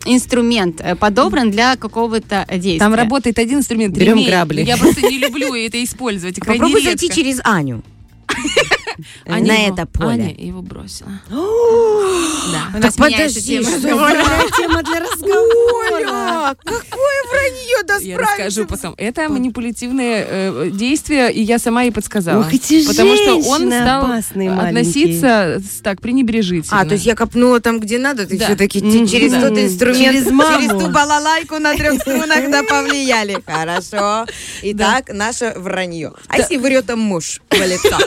инструмент 0.04 0.82
подобран 0.98 1.50
для 1.50 1.76
какого-то 1.76 2.46
действия. 2.50 2.78
Там 2.78 2.94
работает 2.94 3.38
один 3.38 3.58
инструмент. 3.58 3.96
Берем 3.96 4.24
грабли. 4.24 4.62
Я 4.62 4.76
просто 4.76 4.95
не 5.02 5.18
люблю 5.18 5.54
это 5.54 5.82
использовать. 5.82 6.38
Попробуй 6.40 6.82
зайти 6.82 7.08
через 7.10 7.40
Аню. 7.44 7.82
Аня 9.26 9.46
на 9.46 9.54
его, 9.54 9.74
это 9.74 9.86
поле. 9.86 10.08
Аня 10.10 10.34
его 10.34 10.62
бросила. 10.62 11.10
да. 11.30 12.80
Так 12.80 12.94
подожди, 12.96 13.62
что 13.62 13.80
тема 13.80 14.82
для 14.82 15.00
разговора. 15.06 16.56
Какое 16.64 17.22
вранье, 17.30 17.65
да 17.84 17.96
Я 17.96 18.18
расскажу 18.18 18.66
потом. 18.66 18.94
Это 18.96 19.28
манипулятивное 19.28 20.26
э, 20.28 20.70
действие, 20.72 21.32
и 21.32 21.42
я 21.42 21.58
сама 21.58 21.82
ей 21.82 21.90
подсказала. 21.90 22.40
Ох, 22.40 22.52
эти 22.52 22.86
Потому 22.86 23.16
что 23.16 23.36
он 23.48 23.66
стал 23.68 24.12
относиться 24.60 25.60
так 25.82 26.00
пренебрежительно. 26.00 26.80
А, 26.80 26.84
то 26.84 26.94
есть 26.94 27.06
я 27.06 27.14
копнула 27.14 27.60
там, 27.60 27.80
где 27.80 27.98
надо, 27.98 28.26
ты 28.26 28.38
все-таки 28.38 28.80
через 28.80 29.32
тот 29.32 29.58
инструмент, 29.58 30.16
через 30.16 30.68
ту 30.68 30.88
балалайку 30.90 31.58
на 31.58 31.74
трех 31.74 32.00
струнах 32.00 32.50
да 32.50 32.62
повлияли. 32.62 33.42
Хорошо. 33.46 34.26
Итак, 34.62 35.10
наше 35.12 35.52
вранье. 35.56 36.12
А 36.28 36.38
если 36.38 36.56
врет 36.56 36.94
муж 36.94 37.40
в 37.50 37.54
лицо? 37.54 37.98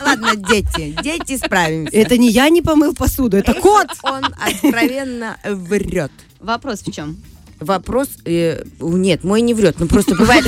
Ладно, 0.04 0.36
дети, 0.36 0.96
дети 1.02 1.36
справимся. 1.36 1.96
Это 1.96 2.18
не 2.18 2.30
я 2.30 2.48
не 2.48 2.62
помыл 2.62 2.94
посуду, 2.94 3.36
это 3.36 3.54
кот. 3.54 3.88
Он 4.02 4.24
откровенно 4.40 5.36
врет. 5.44 6.12
Вопрос 6.40 6.82
в 6.82 6.92
чем? 6.92 7.16
Вопрос, 7.64 8.08
э, 8.24 8.62
нет, 8.80 9.24
мой 9.24 9.40
не 9.40 9.54
врет, 9.54 9.76
ну 9.78 9.86
просто 9.86 10.14
бывает... 10.14 10.44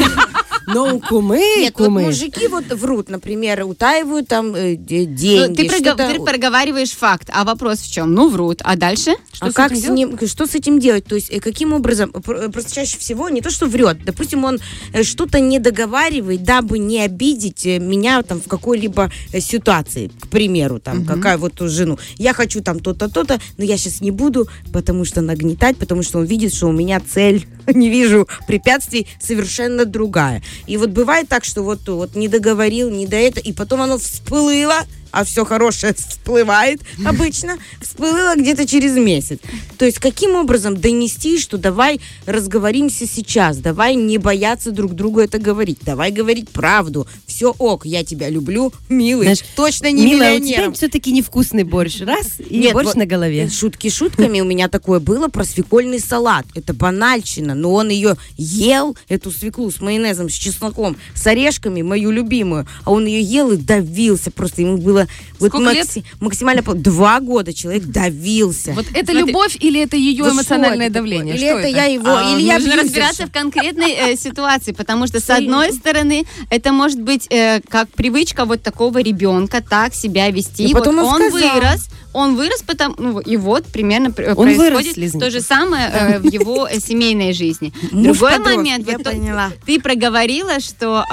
Но 0.66 0.94
у 0.96 1.00
кумы, 1.00 1.38
Нет, 1.58 1.74
вот 1.76 1.86
кумы. 1.86 2.02
мужики 2.02 2.48
вот 2.48 2.66
врут, 2.72 3.08
например, 3.08 3.64
утаивают 3.64 4.28
там 4.28 4.54
э, 4.54 4.70
Ну, 4.76 4.76
деньги. 4.84 5.54
ты, 5.54 5.68
прога- 5.68 5.96
ты 5.96 6.20
проговариваешь 6.22 6.90
факт, 6.90 7.30
а 7.32 7.44
вопрос 7.44 7.80
в 7.80 7.90
чем? 7.92 8.12
Ну, 8.14 8.28
врут, 8.28 8.60
а 8.64 8.76
дальше? 8.76 9.12
а 9.40 9.52
как 9.52 9.74
с 9.74 9.88
ним, 9.88 10.18
что 10.26 10.46
с 10.46 10.54
этим 10.54 10.78
делать? 10.80 11.04
То 11.04 11.14
есть 11.14 11.30
э, 11.30 11.40
каким 11.40 11.72
образом? 11.72 12.10
Пр- 12.12 12.50
Просто 12.50 12.72
чаще 12.74 12.98
всего 12.98 13.28
не 13.28 13.40
то, 13.40 13.50
что 13.50 13.66
врет. 13.66 14.04
Допустим, 14.04 14.44
он 14.44 14.58
э, 14.92 15.02
что-то 15.02 15.40
не 15.40 15.58
договаривает, 15.58 16.42
дабы 16.42 16.78
не 16.78 17.00
обидеть 17.00 17.64
э, 17.66 17.78
меня 17.78 18.22
там 18.22 18.40
в 18.40 18.48
какой-либо 18.48 19.10
э, 19.32 19.40
ситуации, 19.40 20.10
к 20.20 20.28
примеру, 20.28 20.80
там 20.80 21.04
какая 21.04 21.38
вот 21.38 21.54
ту 21.54 21.68
жену. 21.68 21.98
Я 22.18 22.32
хочу 22.32 22.62
там 22.62 22.80
то-то, 22.80 23.08
то-то, 23.08 23.38
но 23.58 23.64
я 23.64 23.76
сейчас 23.76 24.00
не 24.00 24.10
буду, 24.10 24.48
потому 24.72 25.04
что 25.04 25.20
нагнетать, 25.20 25.76
потому 25.76 26.02
что 26.02 26.18
он 26.18 26.24
видит, 26.24 26.54
что 26.54 26.66
у 26.68 26.72
меня 26.72 27.00
цель, 27.00 27.46
не 27.66 27.88
вижу 27.88 28.26
препятствий, 28.46 29.06
совершенно 29.20 29.84
другая. 29.84 30.42
И 30.66 30.76
вот 30.76 30.90
бывает 30.90 31.28
так, 31.28 31.44
что 31.44 31.62
вот 31.62 31.86
вот 31.88 32.14
не 32.14 32.28
договорил, 32.28 32.90
не 32.90 33.06
до 33.06 33.16
этого, 33.16 33.44
и 33.44 33.52
потом 33.52 33.82
оно 33.82 33.98
всплыло, 33.98 34.76
а 35.10 35.24
все 35.24 35.44
хорошее 35.44 35.94
всплывает 35.94 36.80
обычно, 37.04 37.58
всплыло 37.80 38.34
где-то 38.36 38.66
через 38.66 38.92
месяц. 38.96 39.38
То 39.78 39.84
есть 39.84 39.98
каким 39.98 40.34
образом 40.34 40.76
донести, 40.76 41.38
что 41.38 41.58
давай 41.58 42.00
разговоримся 42.26 43.06
сейчас, 43.06 43.58
давай 43.58 43.94
не 43.94 44.18
бояться 44.18 44.70
друг 44.70 44.94
другу 44.94 45.20
это 45.20 45.38
говорить, 45.38 45.78
давай 45.82 46.10
говорить 46.10 46.50
правду, 46.50 47.06
все 47.26 47.54
ок, 47.58 47.84
я 47.84 48.04
тебя 48.04 48.30
люблю, 48.30 48.72
милый, 48.88 49.24
Знаешь, 49.24 49.44
точно 49.54 49.90
не 49.90 50.06
Милая, 50.06 50.36
у 50.36 50.38
тебя 50.38 50.46
миллионером. 50.46 50.74
все-таки 50.74 51.12
невкусный 51.12 51.64
борщ. 51.64 52.00
Раз, 52.00 52.38
и 52.38 52.58
Нет, 52.58 52.72
борщ 52.72 52.86
вот, 52.86 52.96
на 52.96 53.06
голове. 53.06 53.48
Шутки 53.48 53.90
шутками, 53.90 54.40
у 54.40 54.44
меня 54.44 54.68
такое 54.68 55.00
было 55.00 55.28
про 55.28 55.44
свекольный 55.44 56.00
салат. 56.00 56.46
Это 56.54 56.72
банальщина, 56.72 57.54
но 57.54 57.72
он 57.74 57.88
ее 57.90 58.16
ел, 58.36 58.96
эту 59.08 59.30
свеклу 59.30 59.70
с 59.70 59.80
майонезом, 59.80 60.30
с 60.30 60.32
чесноком, 60.32 60.96
с 61.14 61.26
орешками, 61.26 61.82
мою 61.82 62.10
любимую, 62.10 62.66
а 62.84 62.92
он 62.92 63.06
ее 63.06 63.20
ел 63.20 63.52
и 63.52 63.56
давился 63.56 64.30
просто. 64.30 64.62
Ему 64.62 64.78
было 64.78 64.95
вот 65.38 65.48
Сколько 65.50 65.72
лет? 65.72 65.86
макси- 65.86 66.04
максимально 66.20 66.62
пол- 66.62 66.74
два 66.74 67.20
года 67.20 67.52
человек 67.52 67.84
давился. 67.84 68.72
Вот 68.72 68.86
это 68.94 69.12
Смотри. 69.12 69.18
любовь 69.32 69.56
или 69.60 69.80
это 69.82 69.96
ее 69.96 70.22
Да 70.22 70.30
что 70.30 70.36
эмоциональное 70.36 70.86
это 70.86 70.94
давление? 70.94 71.34
такое? 71.34 71.48
Что 71.50 71.58
Или 71.58 71.68
это 71.70 71.76
я 71.76 71.84
его, 71.84 72.06
А, 72.16 72.32
или 72.36 72.42
я 72.46 72.58
нужно 72.58 72.76
разбираться 72.76 73.26
в 73.26 73.32
конкретной 73.32 73.92
э, 73.92 74.16
ситуации, 74.16 74.72
потому 74.72 75.06
что, 75.06 75.20
с 75.20 75.28
одной 75.30 75.72
стороны, 75.72 76.24
это 76.50 76.72
может 76.72 77.00
быть 77.00 77.26
э, 77.30 77.60
как 77.68 77.88
привычка 77.90 78.44
вот 78.44 78.62
такого 78.62 78.98
ребенка 78.98 79.62
так 79.68 79.94
себя 79.94 80.30
вести. 80.30 80.64
И 80.64 80.72
Вот 80.72 80.80
потом 80.84 80.98
он 80.98 81.22
он 81.22 81.30
сказал. 81.30 81.54
вырос, 81.54 81.86
он 82.16 82.36
вырос, 82.36 82.62
потому, 82.62 82.94
ну, 82.98 83.20
и 83.20 83.36
вот 83.36 83.64
примерно 83.66 84.10
пр- 84.10 84.34
Он 84.36 84.46
вырос, 84.48 84.56
происходит 84.72 84.96
Лизонька. 84.96 85.26
то 85.26 85.30
же 85.30 85.40
самое 85.40 85.88
э, 85.92 86.18
в 86.18 86.24
его 86.32 86.66
э, 86.66 86.80
семейной 86.80 87.32
жизни. 87.32 87.72
Другой 87.92 88.38
момент, 88.38 88.88
я 88.88 88.98
поняла. 88.98 89.52
ты 89.66 89.80
проговорила, 89.80 90.60
что 90.60 91.04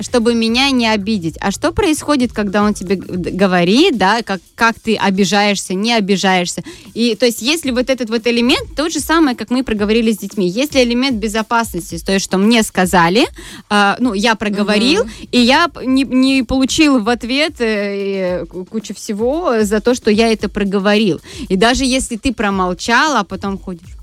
чтобы 0.00 0.34
меня 0.34 0.70
не 0.70 0.88
обидеть. 0.88 1.36
А 1.40 1.50
что 1.50 1.72
происходит, 1.72 2.32
когда 2.32 2.62
он 2.62 2.74
тебе 2.74 2.96
говорит, 2.96 3.96
да, 3.98 4.22
как, 4.22 4.40
как 4.54 4.78
ты 4.78 4.96
обижаешься, 4.96 5.74
не 5.74 5.92
обижаешься? 5.94 6.62
И 6.94 7.14
то 7.14 7.26
есть, 7.26 7.42
если 7.42 7.70
вот 7.70 7.90
этот 7.90 8.10
вот 8.10 8.26
элемент, 8.26 8.74
то 8.76 8.88
же 8.88 9.00
самое, 9.00 9.36
как 9.36 9.50
мы 9.50 9.62
проговорили 9.64 10.12
с 10.12 10.18
детьми, 10.18 10.48
если 10.48 10.82
элемент 10.82 11.16
безопасности, 11.16 11.98
то 12.04 12.12
есть, 12.12 12.24
что 12.24 12.38
мне 12.38 12.62
сказали, 12.62 13.26
а, 13.68 13.96
ну, 13.98 14.14
я 14.14 14.34
проговорил, 14.34 15.04
и 15.32 15.38
я 15.40 15.70
не, 15.84 16.04
не 16.04 16.42
получил 16.42 17.00
в 17.00 17.08
ответ 17.08 17.60
э, 17.60 18.40
э, 18.42 18.46
ку- 18.46 18.64
кучу 18.64 18.94
всего 18.94 19.62
за 19.62 19.80
то, 19.80 19.94
что 20.00 20.10
я 20.10 20.32
это 20.32 20.48
проговорил. 20.48 21.20
И 21.48 21.56
даже 21.56 21.84
если 21.84 22.16
ты 22.16 22.32
промолчал, 22.32 23.16
а 23.16 23.24
потом 23.24 23.58
ходишь. 23.58 23.99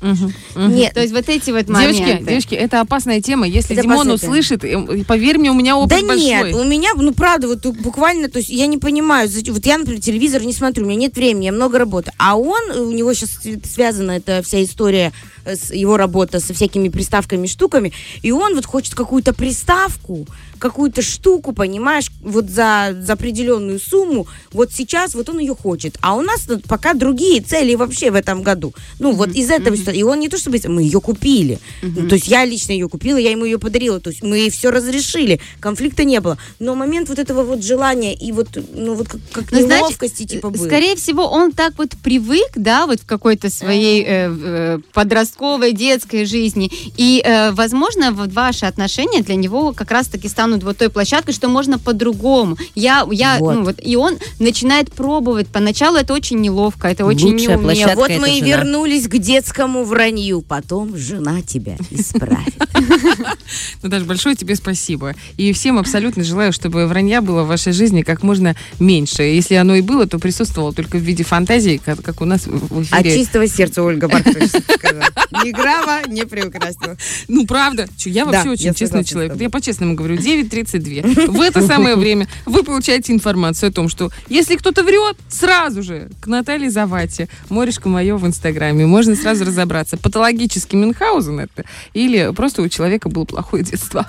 Мгм. 0.00 0.32
Нет, 0.74 0.94
То 0.94 1.00
есть 1.00 1.12
вот 1.12 1.28
эти 1.28 1.50
вот 1.50 1.68
моменты. 1.68 2.04
Девочки, 2.04 2.24
девочки, 2.24 2.54
это 2.54 2.80
опасная 2.80 3.20
тема. 3.20 3.46
Если 3.46 3.74
Это 3.74 3.82
Димон 3.82 4.10
услышит, 4.10 4.64
э, 4.64 5.04
поверь 5.04 5.38
мне, 5.38 5.50
у 5.50 5.54
меня 5.54 5.76
опыт 5.76 6.00
Да 6.00 6.06
большой. 6.06 6.24
нет, 6.24 6.54
у 6.54 6.64
меня, 6.64 6.90
ну 6.96 7.12
правда, 7.12 7.48
вот 7.48 7.64
буквально, 7.66 8.28
то 8.28 8.38
есть 8.38 8.50
я 8.50 8.66
не 8.66 8.78
понимаю, 8.78 9.28
вот 9.28 9.66
я, 9.66 9.78
например, 9.78 10.00
телевизор 10.00 10.42
не 10.42 10.52
смотрю, 10.52 10.84
у 10.84 10.88
меня 10.88 10.98
нет 10.98 11.16
времени, 11.16 11.46
я 11.46 11.52
много 11.52 11.78
работы, 11.78 12.12
а 12.18 12.36
он, 12.36 12.70
э, 12.70 12.80
у 12.80 12.92
него 12.92 13.12
сейчас 13.14 13.38
связана 13.70 14.12
эта 14.12 14.42
вся 14.42 14.62
история, 14.62 15.12
э, 15.44 15.54
его 15.72 15.96
работа 15.96 16.40
со 16.40 16.54
всякими 16.54 16.88
приставками, 16.88 17.46
штуками, 17.46 17.92
и 18.22 18.32
он 18.32 18.54
вот 18.54 18.66
хочет 18.66 18.94
какую-то 18.94 19.32
приставку, 19.34 20.26
какую-то 20.58 21.02
штуку, 21.02 21.52
понимаешь, 21.52 22.10
вот 22.20 22.48
за, 22.48 22.96
за 23.00 23.12
определенную 23.12 23.78
сумму, 23.78 24.26
вот 24.52 24.72
сейчас 24.72 25.14
вот 25.14 25.28
он 25.28 25.38
ее 25.38 25.54
хочет, 25.54 25.96
а 26.00 26.14
у 26.14 26.22
нас 26.22 26.42
тут 26.42 26.64
пока 26.64 26.94
другие 26.94 27.40
цели 27.40 27.74
вообще 27.74 28.10
в 28.10 28.14
этом 28.14 28.42
году. 28.42 28.74
Ну 28.98 29.12
вот 29.12 29.30
из 29.30 29.50
этого, 29.50 29.57
что- 29.76 29.90
и 29.92 30.02
он 30.02 30.20
не 30.20 30.28
то 30.28 30.36
чтобы, 30.38 30.58
мы 30.68 30.82
ее 30.82 31.00
купили, 31.00 31.58
Ну, 31.82 32.08
то 32.08 32.14
есть 32.14 32.28
я 32.28 32.44
лично 32.44 32.72
ее 32.72 32.88
купила, 32.88 33.16
я 33.18 33.30
ему 33.30 33.44
ее 33.44 33.58
подарила, 33.58 34.00
то 34.00 34.10
есть 34.10 34.22
мы 34.22 34.50
все 34.50 34.70
разрешили, 34.70 35.40
конфликта 35.60 36.04
не 36.04 36.20
было, 36.20 36.38
но 36.58 36.74
момент 36.74 37.08
вот 37.08 37.18
этого 37.18 37.42
вот 37.42 37.62
желания 37.64 38.14
и 38.14 38.32
вот, 38.32 38.48
ну 38.74 38.94
вот 38.94 39.08
как, 39.08 39.20
как 39.32 39.52
Ну, 39.52 39.60
неловкости 39.66 40.24
типа 40.26 40.50
был. 40.50 40.64
Скорее 40.64 40.96
всего, 40.96 41.26
он 41.28 41.52
так 41.52 41.74
вот 41.78 41.90
привык, 42.02 42.50
да, 42.56 42.86
вот 42.86 43.00
в 43.00 43.06
какой-то 43.06 43.50
своей 43.50 44.02
э, 44.02 44.28
э, 44.30 44.78
подростковой, 44.92 45.72
детской 45.72 46.24
жизни. 46.24 46.70
И, 46.96 47.22
э, 47.24 47.52
возможно, 47.52 48.12
вот 48.12 48.32
ваши 48.32 48.66
отношения 48.66 49.22
для 49.22 49.34
него 49.36 49.72
как 49.72 49.90
раз-таки 49.90 50.28
станут 50.28 50.62
вот 50.64 50.76
той 50.78 50.88
площадкой, 50.90 51.32
что 51.32 51.48
можно 51.48 51.78
по-другому. 51.78 52.56
Я, 52.74 53.06
я, 53.10 53.38
Вот. 53.38 53.54
ну 53.54 53.64
вот, 53.64 53.76
и 53.82 53.96
он 53.96 54.18
начинает 54.38 54.92
пробовать. 54.92 55.48
Поначалу 55.48 55.96
это 55.96 56.12
очень 56.14 56.40
неловко, 56.40 56.88
это 56.88 57.04
очень 57.04 57.32
Лучшая 57.32 57.56
неумело. 57.56 57.62
площадка. 57.62 57.96
вот 57.96 58.10
это 58.10 58.20
мы 58.20 58.30
и 58.30 58.34
жена. 58.40 58.46
вернулись 58.48 59.08
к 59.08 59.16
детскому 59.48 59.84
вранью, 59.84 60.42
потом 60.42 60.96
жена 60.96 61.40
тебя 61.42 61.76
исправит. 61.90 62.54
Ну, 63.82 63.88
даже 63.88 64.04
большое 64.04 64.34
тебе 64.34 64.56
спасибо. 64.56 65.14
И 65.36 65.52
всем 65.52 65.78
абсолютно 65.78 66.24
желаю, 66.24 66.52
чтобы 66.52 66.86
вранья 66.86 67.20
было 67.20 67.44
в 67.44 67.48
вашей 67.48 67.72
жизни 67.72 68.02
как 68.02 68.22
можно 68.22 68.56
меньше. 68.78 69.22
Если 69.22 69.54
оно 69.54 69.74
и 69.76 69.80
было, 69.80 70.06
то 70.06 70.18
присутствовало 70.18 70.72
только 70.72 70.96
в 70.98 71.00
виде 71.00 71.24
фантазии, 71.24 71.80
как, 71.84 72.02
как 72.02 72.20
у 72.20 72.24
нас 72.24 72.46
в 72.46 72.68
в 72.68 72.92
От 72.92 73.00
эфире. 73.00 73.16
чистого 73.16 73.46
сердца 73.46 73.82
Ольга 73.82 74.08
Баркович 74.08 74.50
сказала. 74.50 75.04
Ни 75.44 75.50
грамма 75.52 76.02
не 76.08 76.24
приукрасила. 76.24 76.96
Ну, 77.28 77.46
правда. 77.46 77.88
Чё, 77.96 78.10
я 78.10 78.24
вообще 78.24 78.44
Да, 78.44 78.50
очень 78.50 78.64
я 78.66 78.74
честный 78.74 79.04
человек. 79.04 79.40
Я 79.40 79.50
по-честному 79.50 79.94
говорю, 79.94 80.16
9.32. 80.16 81.30
В 81.30 81.40
это 81.40 81.66
самое 81.66 81.96
время 82.02 82.28
вы 82.46 82.62
получаете 82.62 83.12
информацию 83.12 83.70
о 83.70 83.72
том, 83.72 83.88
что 83.88 84.10
если 84.28 84.56
кто-то 84.56 84.82
врет, 84.82 85.16
сразу 85.28 85.82
же 85.82 86.10
к 86.20 86.26
Наталье 86.26 86.70
Завате, 86.70 87.28
морешка 87.48 87.88
мое 87.88 88.16
в 88.16 88.26
Инстаграме. 88.26 88.86
Можно 88.86 89.14
сразу 89.38 89.50
разобраться, 89.50 89.96
патологический 89.96 90.78
Мюнхгаузен 90.78 91.40
это 91.40 91.64
или 91.94 92.32
просто 92.34 92.62
у 92.62 92.68
человека 92.68 93.08
было 93.08 93.24
плохое 93.24 93.62
детство. 93.62 94.06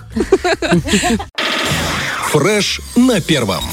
Фреш 2.32 2.82
на 2.96 3.22
первом. 3.22 3.64